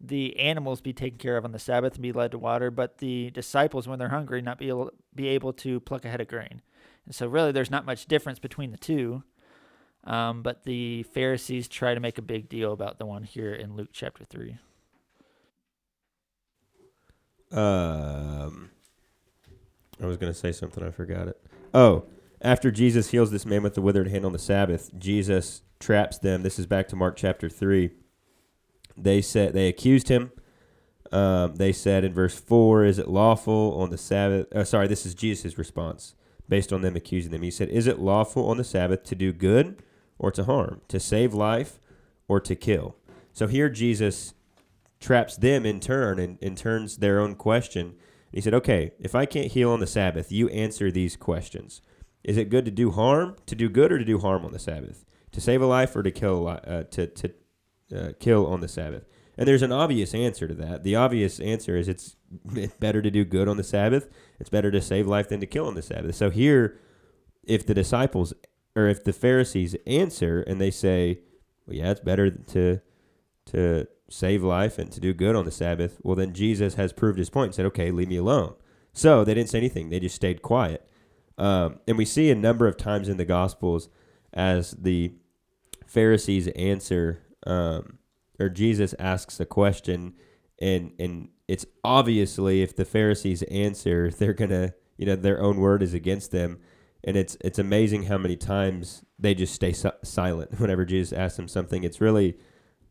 the 0.00 0.38
animals 0.38 0.80
be 0.80 0.92
taken 0.92 1.18
care 1.18 1.36
of 1.36 1.44
on 1.44 1.50
the 1.50 1.58
Sabbath 1.58 1.94
and 1.94 2.02
be 2.02 2.12
led 2.12 2.30
to 2.30 2.38
water, 2.38 2.70
but 2.70 2.98
the 2.98 3.30
disciples, 3.30 3.88
when 3.88 3.98
they're 3.98 4.10
hungry, 4.10 4.40
not 4.40 4.58
be 4.58 4.68
able 4.68 4.92
be 5.12 5.26
able 5.26 5.52
to 5.54 5.80
pluck 5.80 6.04
a 6.04 6.08
head 6.08 6.20
of 6.20 6.28
grain? 6.28 6.62
And 7.04 7.14
so, 7.16 7.26
really, 7.26 7.50
there's 7.50 7.70
not 7.70 7.84
much 7.84 8.06
difference 8.06 8.38
between 8.38 8.70
the 8.70 8.78
two. 8.78 9.24
Um, 10.04 10.42
but 10.42 10.62
the 10.62 11.02
Pharisees 11.02 11.66
try 11.66 11.94
to 11.94 12.00
make 12.00 12.16
a 12.16 12.22
big 12.22 12.48
deal 12.48 12.72
about 12.72 13.00
the 13.00 13.06
one 13.06 13.24
here 13.24 13.52
in 13.52 13.74
Luke 13.74 13.90
chapter 13.92 14.24
three. 14.24 14.58
Um, 17.56 18.70
I 20.00 20.06
was 20.06 20.18
going 20.18 20.30
to 20.32 20.38
say 20.38 20.52
something, 20.52 20.84
I 20.84 20.90
forgot 20.90 21.26
it. 21.26 21.40
Oh, 21.72 22.04
after 22.42 22.70
Jesus 22.70 23.10
heals 23.10 23.30
this 23.30 23.46
man 23.46 23.62
with 23.62 23.74
the 23.74 23.80
withered 23.80 24.08
hand 24.08 24.26
on 24.26 24.32
the 24.32 24.38
Sabbath, 24.38 24.90
Jesus 24.98 25.62
traps 25.80 26.18
them. 26.18 26.42
This 26.42 26.58
is 26.58 26.66
back 26.66 26.86
to 26.88 26.96
Mark 26.96 27.16
chapter 27.16 27.48
three. 27.48 27.90
They 28.96 29.22
said 29.22 29.54
they 29.54 29.68
accused 29.68 30.08
him. 30.08 30.32
Um, 31.12 31.54
they 31.54 31.72
said 31.72 32.04
in 32.04 32.12
verse 32.12 32.38
four, 32.38 32.84
"Is 32.84 32.98
it 32.98 33.08
lawful 33.08 33.74
on 33.78 33.90
the 33.90 33.98
Sabbath?" 33.98 34.52
Uh, 34.54 34.64
sorry, 34.64 34.86
this 34.86 35.06
is 35.06 35.14
Jesus' 35.14 35.56
response 35.56 36.14
based 36.48 36.72
on 36.72 36.82
them 36.82 36.94
accusing 36.94 37.30
them. 37.30 37.42
He 37.42 37.50
said, 37.50 37.70
"Is 37.70 37.86
it 37.86 37.98
lawful 37.98 38.48
on 38.48 38.58
the 38.58 38.64
Sabbath 38.64 39.02
to 39.04 39.14
do 39.14 39.32
good 39.32 39.82
or 40.18 40.30
to 40.32 40.44
harm, 40.44 40.82
to 40.88 41.00
save 41.00 41.32
life 41.32 41.78
or 42.28 42.38
to 42.40 42.54
kill?" 42.54 42.96
So 43.32 43.46
here 43.46 43.70
Jesus 43.70 44.34
traps 45.00 45.36
them 45.36 45.66
in 45.66 45.80
turn 45.80 46.18
and, 46.18 46.38
and 46.42 46.56
turns 46.56 46.98
their 46.98 47.20
own 47.20 47.34
question. 47.34 47.94
He 48.32 48.40
said, 48.40 48.54
"Okay, 48.54 48.92
if 48.98 49.14
I 49.14 49.26
can't 49.26 49.52
heal 49.52 49.70
on 49.70 49.80
the 49.80 49.86
Sabbath, 49.86 50.32
you 50.32 50.48
answer 50.48 50.90
these 50.90 51.16
questions: 51.16 51.80
Is 52.24 52.36
it 52.36 52.50
good 52.50 52.64
to 52.64 52.70
do 52.70 52.90
harm, 52.90 53.36
to 53.46 53.54
do 53.54 53.68
good, 53.68 53.92
or 53.92 53.98
to 53.98 54.04
do 54.04 54.18
harm 54.18 54.44
on 54.44 54.52
the 54.52 54.58
Sabbath? 54.58 55.04
To 55.32 55.40
save 55.40 55.62
a 55.62 55.66
life 55.66 55.94
or 55.96 56.02
to 56.02 56.10
kill 56.10 56.48
uh, 56.48 56.84
to 56.84 57.06
to 57.06 57.30
uh, 57.94 58.12
kill 58.18 58.46
on 58.46 58.60
the 58.60 58.68
Sabbath?" 58.68 59.04
And 59.38 59.46
there's 59.46 59.62
an 59.62 59.72
obvious 59.72 60.14
answer 60.14 60.48
to 60.48 60.54
that. 60.54 60.82
The 60.82 60.96
obvious 60.96 61.40
answer 61.40 61.76
is 61.76 61.88
it's 62.54 62.74
better 62.80 63.02
to 63.02 63.10
do 63.10 63.24
good 63.24 63.48
on 63.48 63.56
the 63.56 63.64
Sabbath. 63.64 64.08
It's 64.40 64.50
better 64.50 64.70
to 64.70 64.80
save 64.80 65.06
life 65.06 65.28
than 65.28 65.40
to 65.40 65.46
kill 65.46 65.66
on 65.66 65.74
the 65.74 65.82
Sabbath. 65.82 66.14
So 66.14 66.30
here, 66.30 66.80
if 67.44 67.66
the 67.66 67.74
disciples 67.74 68.32
or 68.74 68.86
if 68.86 69.04
the 69.04 69.12
Pharisees 69.12 69.76
answer 69.86 70.42
and 70.42 70.60
they 70.60 70.70
say, 70.70 71.20
"Well, 71.66 71.76
yeah, 71.76 71.90
it's 71.90 72.00
better 72.00 72.30
to 72.30 72.80
to 73.46 73.86
save 74.08 74.42
life 74.42 74.78
and 74.78 74.90
to 74.92 75.00
do 75.00 75.12
good 75.12 75.36
on 75.36 75.44
the 75.44 75.50
Sabbath," 75.50 75.98
well, 76.02 76.16
then 76.16 76.32
Jesus 76.32 76.74
has 76.74 76.92
proved 76.92 77.18
his 77.18 77.30
point 77.30 77.48
and 77.48 77.54
said, 77.54 77.66
"Okay, 77.66 77.90
leave 77.90 78.08
me 78.08 78.16
alone." 78.16 78.54
So 78.92 79.24
they 79.24 79.34
didn't 79.34 79.50
say 79.50 79.58
anything; 79.58 79.90
they 79.90 80.00
just 80.00 80.16
stayed 80.16 80.42
quiet. 80.42 80.88
Um, 81.38 81.80
and 81.86 81.98
we 81.98 82.04
see 82.04 82.30
a 82.30 82.34
number 82.34 82.66
of 82.66 82.76
times 82.76 83.08
in 83.08 83.18
the 83.18 83.24
Gospels 83.24 83.88
as 84.32 84.72
the 84.72 85.12
Pharisees 85.86 86.48
answer. 86.48 87.22
Um, 87.46 87.98
or 88.38 88.48
Jesus 88.48 88.94
asks 88.98 89.40
a 89.40 89.46
question 89.46 90.14
and 90.58 90.92
and 90.98 91.28
it's 91.48 91.66
obviously 91.84 92.62
if 92.62 92.74
the 92.74 92.84
Pharisees 92.84 93.42
answer 93.44 94.10
they're 94.18 94.32
going 94.32 94.50
to 94.50 94.74
you 94.96 95.06
know 95.06 95.16
their 95.16 95.40
own 95.40 95.58
word 95.58 95.82
is 95.82 95.94
against 95.94 96.30
them 96.30 96.58
and 97.04 97.16
it's 97.16 97.36
it's 97.40 97.58
amazing 97.58 98.04
how 98.04 98.18
many 98.18 98.36
times 98.36 99.04
they 99.18 99.34
just 99.34 99.54
stay 99.54 99.72
si- 99.72 99.88
silent 100.02 100.58
whenever 100.60 100.84
Jesus 100.84 101.12
asks 101.12 101.36
them 101.36 101.48
something 101.48 101.84
it's 101.84 102.00
really 102.00 102.36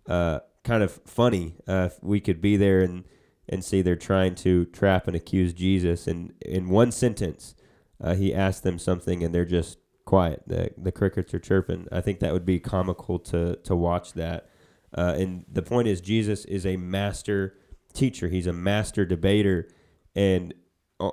uh, 0.08 0.40
kind 0.66 0.84
of 0.84 1.00
funny 1.06 1.56
uh, 1.68 1.90
if 1.92 2.04
we 2.04 2.20
could 2.20 2.42
be 2.42 2.58
there 2.58 2.82
and 2.82 3.06
and 3.48 3.64
see 3.64 3.82
they're 3.82 3.96
trying 3.96 4.34
to 4.34 4.66
trap 4.66 5.08
and 5.08 5.16
accuse 5.16 5.54
Jesus. 5.54 6.08
And 6.08 6.34
in 6.42 6.68
one 6.68 6.92
sentence 6.92 7.56
uh, 8.04 8.16
he 8.16 8.34
asks 8.34 8.62
them 8.62 8.80
something 8.80 9.24
and 9.24 9.34
they're 9.34 9.46
just 9.46 9.78
quiet. 10.04 10.44
The 10.48 10.72
the 10.78 10.92
crickets 10.92 11.34
are 11.34 11.40
chirping. 11.40 11.88
I 11.92 12.02
think 12.02 12.20
that 12.20 12.34
would 12.34 12.46
be 12.46 12.60
comical 12.60 13.20
to 13.20 13.56
to 13.58 13.76
watch 13.76 14.14
that. 14.14 14.50
Uh, 14.98 15.14
and 15.18 15.46
the 15.52 15.62
point 15.62 15.88
is, 15.88 16.02
Jesus 16.02 16.46
is 16.46 16.66
a 16.66 16.78
master 16.78 17.58
teacher. 17.94 18.30
He's 18.30 18.48
a 18.48 18.54
master 18.54 19.06
debater, 19.06 19.68
and 20.16 20.54
uh, 21.00 21.12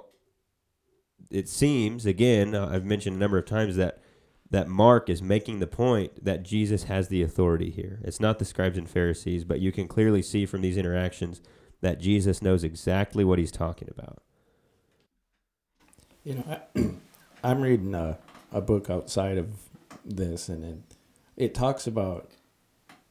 it 1.30 1.48
seems 1.48 2.06
again, 2.06 2.54
I've 2.54 2.84
mentioned 2.84 3.16
a 3.16 3.18
number 3.18 3.38
of 3.38 3.46
times 3.46 3.76
that 3.76 4.01
that 4.52 4.68
Mark 4.68 5.08
is 5.08 5.22
making 5.22 5.60
the 5.60 5.66
point 5.66 6.22
that 6.22 6.42
Jesus 6.42 6.84
has 6.84 7.08
the 7.08 7.22
authority 7.22 7.70
here. 7.70 8.00
It's 8.04 8.20
not 8.20 8.38
the 8.38 8.44
scribes 8.44 8.76
and 8.76 8.88
Pharisees, 8.88 9.44
but 9.44 9.60
you 9.60 9.72
can 9.72 9.88
clearly 9.88 10.20
see 10.20 10.44
from 10.44 10.60
these 10.60 10.76
interactions 10.76 11.40
that 11.80 11.98
Jesus 11.98 12.42
knows 12.42 12.62
exactly 12.62 13.24
what 13.24 13.38
he's 13.38 13.50
talking 13.50 13.88
about. 13.90 14.22
You 16.22 16.34
know, 16.34 16.60
I, 16.76 16.90
I'm 17.42 17.62
reading 17.62 17.94
a, 17.94 18.18
a 18.52 18.60
book 18.60 18.90
outside 18.90 19.38
of 19.38 19.48
this, 20.04 20.50
and 20.50 20.64
it, 20.64 20.96
it 21.44 21.54
talks 21.54 21.86
about, 21.86 22.30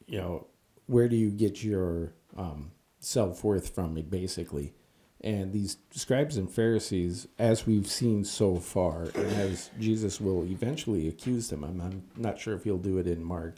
you 0.06 0.18
know, 0.18 0.46
where 0.86 1.08
do 1.08 1.16
you 1.16 1.30
get 1.30 1.64
your 1.64 2.12
um, 2.36 2.70
self 3.00 3.42
worth 3.42 3.74
from, 3.74 3.94
basically. 3.94 4.74
And 5.22 5.52
these 5.52 5.76
scribes 5.92 6.36
and 6.36 6.50
Pharisees, 6.50 7.28
as 7.38 7.64
we've 7.64 7.86
seen 7.86 8.24
so 8.24 8.56
far, 8.56 9.04
and 9.14 9.32
as 9.32 9.70
Jesus 9.78 10.20
will 10.20 10.42
eventually 10.44 11.06
accuse 11.06 11.48
them, 11.48 11.62
I'm, 11.62 11.80
I'm 11.80 12.02
not 12.16 12.40
sure 12.40 12.54
if 12.54 12.64
he'll 12.64 12.76
do 12.78 12.98
it 12.98 13.06
in 13.06 13.22
Mark, 13.22 13.56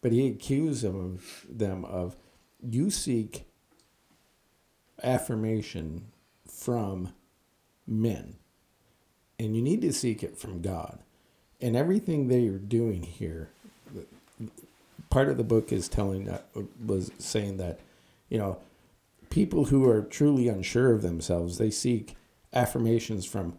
but 0.00 0.12
he 0.12 0.26
accused 0.26 0.82
them, 0.82 1.20
them 1.48 1.84
of, 1.84 2.16
you 2.62 2.90
seek 2.90 3.44
affirmation 5.02 6.06
from 6.48 7.12
men, 7.86 8.36
and 9.38 9.54
you 9.54 9.60
need 9.60 9.82
to 9.82 9.92
seek 9.92 10.22
it 10.22 10.38
from 10.38 10.62
God. 10.62 11.00
And 11.60 11.76
everything 11.76 12.28
they 12.28 12.46
are 12.48 12.58
doing 12.58 13.02
here, 13.02 13.50
part 15.10 15.28
of 15.28 15.36
the 15.36 15.44
book 15.44 15.72
is 15.72 15.88
telling 15.88 16.24
that 16.24 16.46
was 16.84 17.10
saying 17.18 17.58
that, 17.58 17.80
you 18.30 18.38
know, 18.38 18.58
people 19.32 19.64
who 19.64 19.88
are 19.88 20.02
truly 20.02 20.46
unsure 20.46 20.92
of 20.92 21.00
themselves, 21.00 21.56
they 21.56 21.70
seek 21.70 22.16
affirmations 22.52 23.24
from 23.24 23.56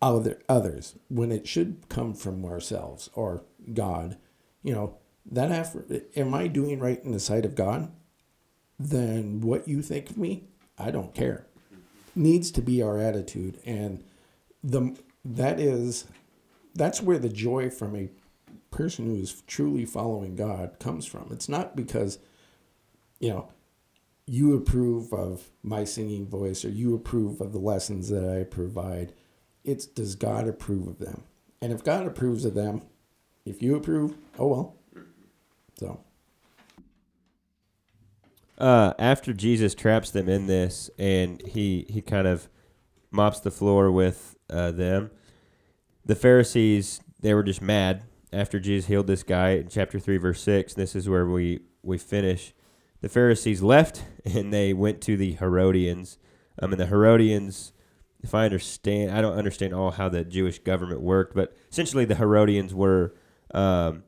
other 0.00 0.40
others 0.48 0.94
when 1.08 1.30
it 1.30 1.46
should 1.46 1.76
come 1.90 2.14
from 2.14 2.42
ourselves 2.46 3.10
or 3.12 3.44
God. 3.74 4.16
You 4.62 4.72
know, 4.72 4.96
that 5.30 5.52
after 5.52 5.84
am 6.16 6.32
I 6.32 6.46
doing 6.46 6.78
right 6.78 7.04
in 7.04 7.12
the 7.12 7.20
sight 7.20 7.44
of 7.44 7.54
God? 7.54 7.92
Then 8.78 9.42
what 9.42 9.68
you 9.68 9.82
think 9.82 10.08
of 10.08 10.16
me, 10.16 10.44
I 10.78 10.90
don't 10.90 11.14
care. 11.14 11.44
Needs 12.16 12.50
to 12.52 12.62
be 12.62 12.80
our 12.80 12.98
attitude 12.98 13.58
and 13.66 14.02
the 14.64 14.96
that 15.22 15.60
is 15.60 16.06
that's 16.74 17.02
where 17.02 17.18
the 17.18 17.28
joy 17.28 17.68
from 17.68 17.94
a 17.94 18.08
person 18.70 19.04
who 19.04 19.16
is 19.16 19.42
truly 19.46 19.84
following 19.84 20.34
God 20.34 20.78
comes 20.80 21.04
from. 21.04 21.28
It's 21.30 21.48
not 21.48 21.76
because 21.76 22.18
you 23.20 23.28
know 23.28 23.48
you 24.28 24.54
approve 24.54 25.12
of 25.12 25.50
my 25.62 25.84
singing 25.84 26.26
voice 26.26 26.64
or 26.64 26.68
you 26.68 26.94
approve 26.94 27.40
of 27.40 27.52
the 27.52 27.58
lessons 27.58 28.08
that 28.10 28.28
I 28.28 28.44
provide. 28.44 29.12
It's 29.64 29.86
does 29.86 30.14
God 30.14 30.46
approve 30.46 30.86
of 30.86 30.98
them? 30.98 31.22
And 31.60 31.72
if 31.72 31.82
God 31.82 32.06
approves 32.06 32.44
of 32.44 32.54
them, 32.54 32.82
if 33.44 33.62
you 33.62 33.74
approve, 33.76 34.16
oh 34.38 34.46
well. 34.46 34.76
So. 35.78 36.00
Uh, 38.58 38.92
after 38.98 39.32
Jesus 39.32 39.74
traps 39.74 40.10
them 40.10 40.28
in 40.28 40.46
this, 40.46 40.90
and 40.98 41.40
he 41.46 41.86
he 41.88 42.02
kind 42.02 42.26
of 42.26 42.48
mops 43.10 43.40
the 43.40 43.50
floor 43.50 43.90
with 43.90 44.36
uh, 44.50 44.72
them, 44.72 45.10
the 46.04 46.16
Pharisees 46.16 47.00
they 47.20 47.34
were 47.34 47.42
just 47.42 47.62
mad 47.62 48.02
after 48.32 48.60
Jesus 48.60 48.88
healed 48.88 49.06
this 49.06 49.22
guy 49.22 49.50
in 49.50 49.68
chapter 49.68 49.98
three, 49.98 50.16
verse 50.16 50.40
six. 50.40 50.74
This 50.74 50.94
is 50.96 51.08
where 51.08 51.26
we 51.26 51.60
we 51.82 51.98
finish 51.98 52.52
the 53.00 53.08
Pharisees 53.08 53.62
left 53.62 54.04
and 54.24 54.52
they 54.52 54.72
went 54.72 55.00
to 55.02 55.16
the 55.16 55.32
Herodians. 55.34 56.18
Um, 56.60 56.70
mean, 56.70 56.78
the 56.78 56.86
Herodians, 56.86 57.72
if 58.20 58.34
I 58.34 58.44
understand, 58.44 59.10
I 59.10 59.20
don't 59.20 59.36
understand 59.36 59.74
all 59.74 59.92
how 59.92 60.08
the 60.08 60.24
Jewish 60.24 60.58
government 60.58 61.00
worked, 61.00 61.34
but 61.34 61.56
essentially 61.70 62.04
the 62.04 62.16
Herodians 62.16 62.74
were 62.74 63.14
um, 63.54 64.02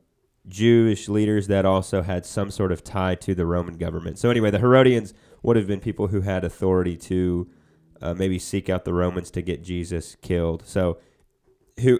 Jewish 0.47 1.07
leaders 1.07 1.47
that 1.47 1.65
also 1.65 2.01
had 2.01 2.25
some 2.25 2.51
sort 2.51 2.71
of 2.71 2.83
tie 2.83 3.15
to 3.15 3.35
the 3.35 3.45
Roman 3.45 3.77
government. 3.77 4.19
So 4.19 4.29
anyway, 4.29 4.51
the 4.51 4.59
Herodians 4.59 5.13
would 5.43 5.55
have 5.55 5.67
been 5.67 5.79
people 5.79 6.07
who 6.07 6.21
had 6.21 6.43
authority 6.43 6.97
to 6.97 7.49
uh, 8.01 8.13
maybe 8.13 8.39
seek 8.39 8.69
out 8.69 8.83
the 8.83 8.93
Romans 8.93 9.31
to 9.31 9.41
get 9.41 9.63
Jesus 9.63 10.15
killed. 10.21 10.63
So 10.65 10.97
who 11.81 11.99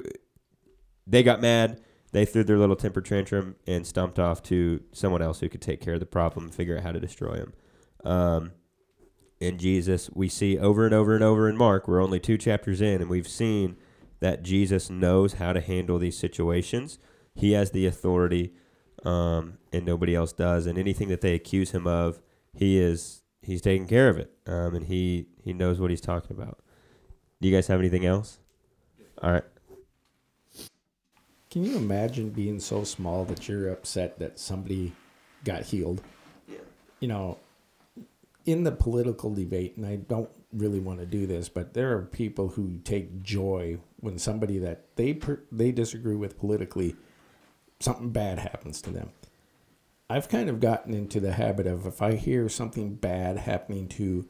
they 1.08 1.23
got 1.23 1.41
mad 1.41 1.82
they 2.12 2.26
threw 2.26 2.43
their 2.43 2.58
little 2.58 2.76
temper 2.76 3.02
tantrum 3.02 3.56
and 3.65 3.88
stumped 3.88 4.19
off 4.19 4.43
to 4.43 4.84
someone 4.91 5.21
else 5.21 5.39
who 5.39 5.50
could 5.50 5.62
take 5.62 5.82
care 5.82 5.93
of 5.93 6.00
the 6.00 6.06
problem 6.06 6.45
and 6.45 6.54
figure 6.54 6.78
out 6.78 6.84
how 6.84 6.91
to 6.91 7.00
destroy 7.00 7.36
him. 7.36 7.54
Um, 8.04 8.52
in 9.39 9.58
Jesus, 9.58 10.10
we 10.13 10.30
see 10.30 10.58
over 10.58 10.86
and 10.86 10.93
over 10.93 11.15
and 11.15 11.24
over 11.24 11.50
in 11.50 11.58
Mark, 11.58 11.88
we're 11.88 12.02
only 12.02 12.19
two 12.19 12.38
chapters 12.38 12.82
in, 12.82 13.02
and 13.02 13.10
we've 13.10 13.28
seen 13.28 13.76
that 14.19 14.43
Jesus 14.43 14.89
knows 14.89 15.34
how 15.34 15.52
to 15.52 15.60
handle 15.60 15.97
these 15.97 16.17
situations. 16.17 17.00
He 17.34 17.54
has 17.54 17.71
the 17.71 17.88
authority, 17.88 18.54
um, 19.04 19.58
and 19.74 19.86
nobody 19.86 20.13
else 20.15 20.32
does. 20.32 20.67
And 20.67 20.78
anything 20.78 21.08
that 21.10 21.21
they 21.21 21.34
accuse 21.34 21.71
him 21.71 21.88
of, 21.88 22.21
he 22.54 22.78
is 22.78 23.24
he's 23.41 23.62
taking 23.62 23.88
care 23.88 24.10
of 24.10 24.17
it, 24.19 24.32
um, 24.45 24.76
and 24.76 24.86
he 24.86 25.26
he 25.43 25.54
knows 25.54 25.80
what 25.80 25.89
he's 25.89 26.02
talking 26.02 26.38
about. 26.38 26.60
Do 27.41 27.47
you 27.47 27.56
guys 27.56 27.67
have 27.67 27.80
anything 27.80 28.06
else? 28.06 28.39
All 29.24 29.32
right. 29.32 29.43
Can 31.52 31.66
you 31.66 31.76
imagine 31.76 32.30
being 32.30 32.62
so 32.62 32.86
small 32.86 33.26
that 33.26 33.50
you're 33.50 33.70
upset 33.70 34.20
that 34.20 34.40
somebody 34.40 34.94
got 35.44 35.64
healed? 35.64 36.02
Yeah. 36.48 36.60
You 37.02 37.10
know, 37.10 37.38
in 38.46 38.64
the 38.64 38.72
political 38.72 39.34
debate, 39.34 39.76
and 39.76 39.86
I 39.86 39.98
don't 39.98 40.30
really 40.54 40.80
want 40.80 41.00
to 41.02 41.06
do 41.06 41.28
this, 41.28 41.50
but 41.50 41.74
there 41.74 41.96
are 41.98 42.04
people 42.04 42.50
who 42.50 42.80
take 42.86 43.22
joy 43.22 43.80
when 44.00 44.18
somebody 44.18 44.60
that 44.60 44.86
they 44.96 45.14
per, 45.14 45.42
they 45.52 45.74
disagree 45.74 46.16
with 46.16 46.40
politically, 46.40 46.96
something 47.82 48.12
bad 48.12 48.40
happens 48.40 48.82
to 48.84 48.90
them. 48.90 49.12
I've 50.10 50.30
kind 50.30 50.50
of 50.50 50.62
gotten 50.62 50.94
into 50.94 51.20
the 51.20 51.34
habit 51.34 51.68
of 51.68 51.86
if 51.86 52.02
I 52.02 52.16
hear 52.16 52.48
something 52.50 52.96
bad 52.96 53.38
happening 53.38 53.88
to 53.90 54.26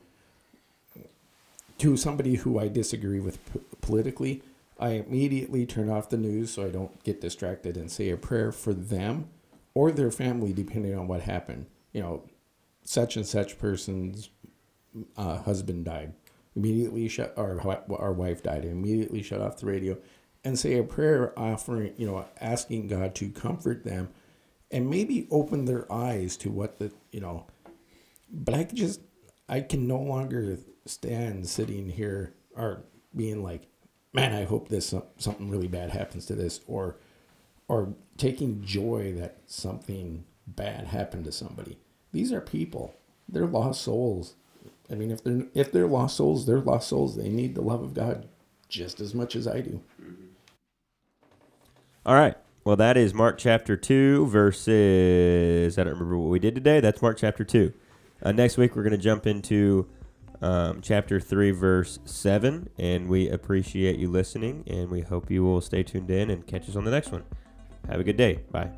to 1.78 1.98
somebody 1.98 2.36
who 2.36 2.60
I 2.60 2.68
disagree 2.68 3.20
with 3.20 3.44
p- 3.52 3.60
politically, 3.82 4.44
I 4.80 4.92
immediately 4.92 5.66
turn 5.66 5.90
off 5.90 6.10
the 6.10 6.18
news 6.18 6.52
so 6.52 6.66
I 6.66 6.70
don't 6.70 7.04
get 7.04 7.22
distracted 7.22 7.78
and 7.78 7.92
say 7.92 8.10
a 8.10 8.18
prayer 8.18 8.52
for 8.52 8.74
them 8.74 9.30
or 9.74 9.92
their 9.92 10.12
family, 10.12 10.54
depending 10.54 10.98
on 10.98 11.08
what 11.08 11.22
happened. 11.22 11.68
You 11.94 12.02
know, 12.02 12.24
such 12.84 13.16
and 13.16 13.26
such 13.26 13.60
person's 13.60 14.30
uh, 15.16 15.38
husband 15.38 15.86
died. 15.86 16.14
Immediately 16.56 17.08
shut, 17.08 17.34
or 17.38 17.62
our 17.98 18.12
wife 18.12 18.44
died. 18.44 18.66
Immediately 18.66 19.22
shut 19.22 19.42
off 19.42 19.58
the 19.58 19.68
radio 19.68 19.98
and 20.44 20.58
say 20.58 20.78
a 20.78 20.84
prayer 20.84 21.38
offering, 21.38 21.94
you 21.98 22.08
know, 22.08 22.26
asking 22.40 22.88
God 22.88 23.16
to 23.16 23.30
comfort 23.30 23.84
them 23.84 24.10
and 24.72 24.90
maybe 24.90 25.28
open 25.30 25.66
their 25.66 25.92
eyes 25.92 26.36
to 26.38 26.50
what 26.50 26.80
the, 26.80 26.92
you 27.12 27.20
know, 27.20 27.46
but 28.32 28.56
I 28.56 28.64
just, 28.64 29.02
I 29.48 29.62
can 29.62 29.88
no 29.88 30.00
longer 30.00 30.58
stand 30.86 31.48
sitting 31.48 31.90
here 31.90 32.34
or 32.56 32.84
being 33.16 33.44
like, 33.44 33.68
man, 34.13 34.34
I 34.34 34.43
hope 34.43 34.69
this 34.69 34.93
something 35.17 35.50
really 35.50 35.67
bad 35.67 35.91
happens 35.91 36.26
to 36.28 36.36
this, 36.36 36.62
or 36.67 36.97
or 37.67 37.93
taking 38.17 38.63
joy 38.63 39.13
that 39.17 39.38
something 39.47 40.26
bad 40.45 40.88
happened 40.88 41.26
to 41.26 41.32
somebody. 41.32 41.78
These 42.12 42.34
are 42.34 42.41
people. 42.41 42.95
They're 43.30 43.45
lost 43.45 43.82
souls. 43.82 44.34
I 44.91 44.95
mean, 44.95 45.12
if 45.12 45.24
they're 45.24 45.45
if 45.54 45.71
they're 45.71 45.88
lost 45.88 46.17
souls, 46.17 46.45
they're 46.45 46.60
lost 46.60 46.89
souls. 46.89 47.15
They 47.15 47.30
need 47.30 47.56
the 47.56 47.62
love 47.62 47.82
of 47.82 47.93
God 47.93 48.28
just 48.67 49.00
as 49.00 49.13
much 49.13 49.36
as 49.36 49.47
I 49.47 49.62
do. 49.62 49.82
All 52.06 52.15
right. 52.15 52.36
Well, 52.63 52.76
that 52.76 52.95
is 52.95 53.13
Mark 53.13 53.39
chapter 53.39 53.76
2, 53.76 54.28
verses. 54.28 55.78
I 55.80 55.84
don't 55.84 55.93
remember 55.93 56.17
what 56.17 56.30
we 56.30 56.38
did 56.39 56.54
today. 56.54 56.80
That's 56.80 57.02
Mark 57.02 57.17
chapter 57.17 57.43
2. 57.43 57.74
Uh, 58.21 58.32
next 58.32 58.58
week, 58.58 58.76
we're 58.76 58.84
going 58.84 58.91
to 58.91 59.00
jump 59.00 59.26
into 59.26 59.88
um, 60.42 60.82
chapter 60.82 61.20
3, 61.20 61.52
verse 61.52 62.00
7. 62.06 62.70
And 62.78 63.08
we 63.08 63.30
appreciate 63.30 63.98
you 64.00 64.10
listening, 64.10 64.64
and 64.68 64.90
we 64.90 65.02
hope 65.02 65.30
you 65.30 65.44
will 65.44 65.62
stay 65.62 65.84
tuned 65.84 66.10
in 66.10 66.30
and 66.30 66.46
catch 66.46 66.68
us 66.70 66.76
on 66.76 66.84
the 66.84 66.92
next 66.92 67.12
one. 67.12 67.24
Have 67.88 68.00
a 68.00 68.04
good 68.04 68.18
day. 68.18 68.42
Bye. 68.52 68.72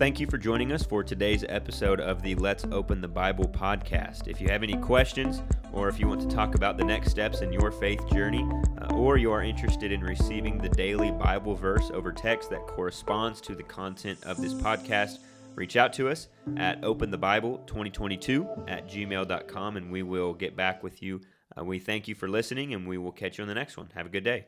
Thank 0.00 0.18
you 0.18 0.26
for 0.26 0.38
joining 0.38 0.72
us 0.72 0.82
for 0.82 1.04
today's 1.04 1.44
episode 1.46 2.00
of 2.00 2.22
the 2.22 2.34
Let's 2.36 2.64
Open 2.72 3.02
the 3.02 3.06
Bible 3.06 3.46
podcast. 3.46 4.28
If 4.28 4.40
you 4.40 4.48
have 4.48 4.62
any 4.62 4.78
questions, 4.78 5.42
or 5.74 5.90
if 5.90 6.00
you 6.00 6.08
want 6.08 6.22
to 6.22 6.34
talk 6.34 6.54
about 6.54 6.78
the 6.78 6.84
next 6.84 7.10
steps 7.10 7.42
in 7.42 7.52
your 7.52 7.70
faith 7.70 8.00
journey, 8.10 8.48
uh, 8.80 8.94
or 8.94 9.18
you 9.18 9.30
are 9.30 9.42
interested 9.42 9.92
in 9.92 10.00
receiving 10.00 10.56
the 10.56 10.70
daily 10.70 11.10
Bible 11.10 11.54
verse 11.54 11.90
over 11.92 12.12
text 12.12 12.48
that 12.48 12.66
corresponds 12.66 13.42
to 13.42 13.54
the 13.54 13.62
content 13.62 14.18
of 14.24 14.40
this 14.40 14.54
podcast, 14.54 15.18
reach 15.54 15.76
out 15.76 15.92
to 15.92 16.08
us 16.08 16.28
at 16.56 16.80
openthebible2022 16.80 18.70
at 18.70 18.88
gmail.com 18.88 19.76
and 19.76 19.92
we 19.92 20.02
will 20.02 20.32
get 20.32 20.56
back 20.56 20.82
with 20.82 21.02
you. 21.02 21.20
Uh, 21.58 21.62
we 21.62 21.78
thank 21.78 22.08
you 22.08 22.14
for 22.14 22.26
listening 22.26 22.72
and 22.72 22.88
we 22.88 22.96
will 22.96 23.12
catch 23.12 23.36
you 23.36 23.42
on 23.42 23.48
the 23.48 23.54
next 23.54 23.76
one. 23.76 23.90
Have 23.94 24.06
a 24.06 24.10
good 24.10 24.24
day. 24.24 24.46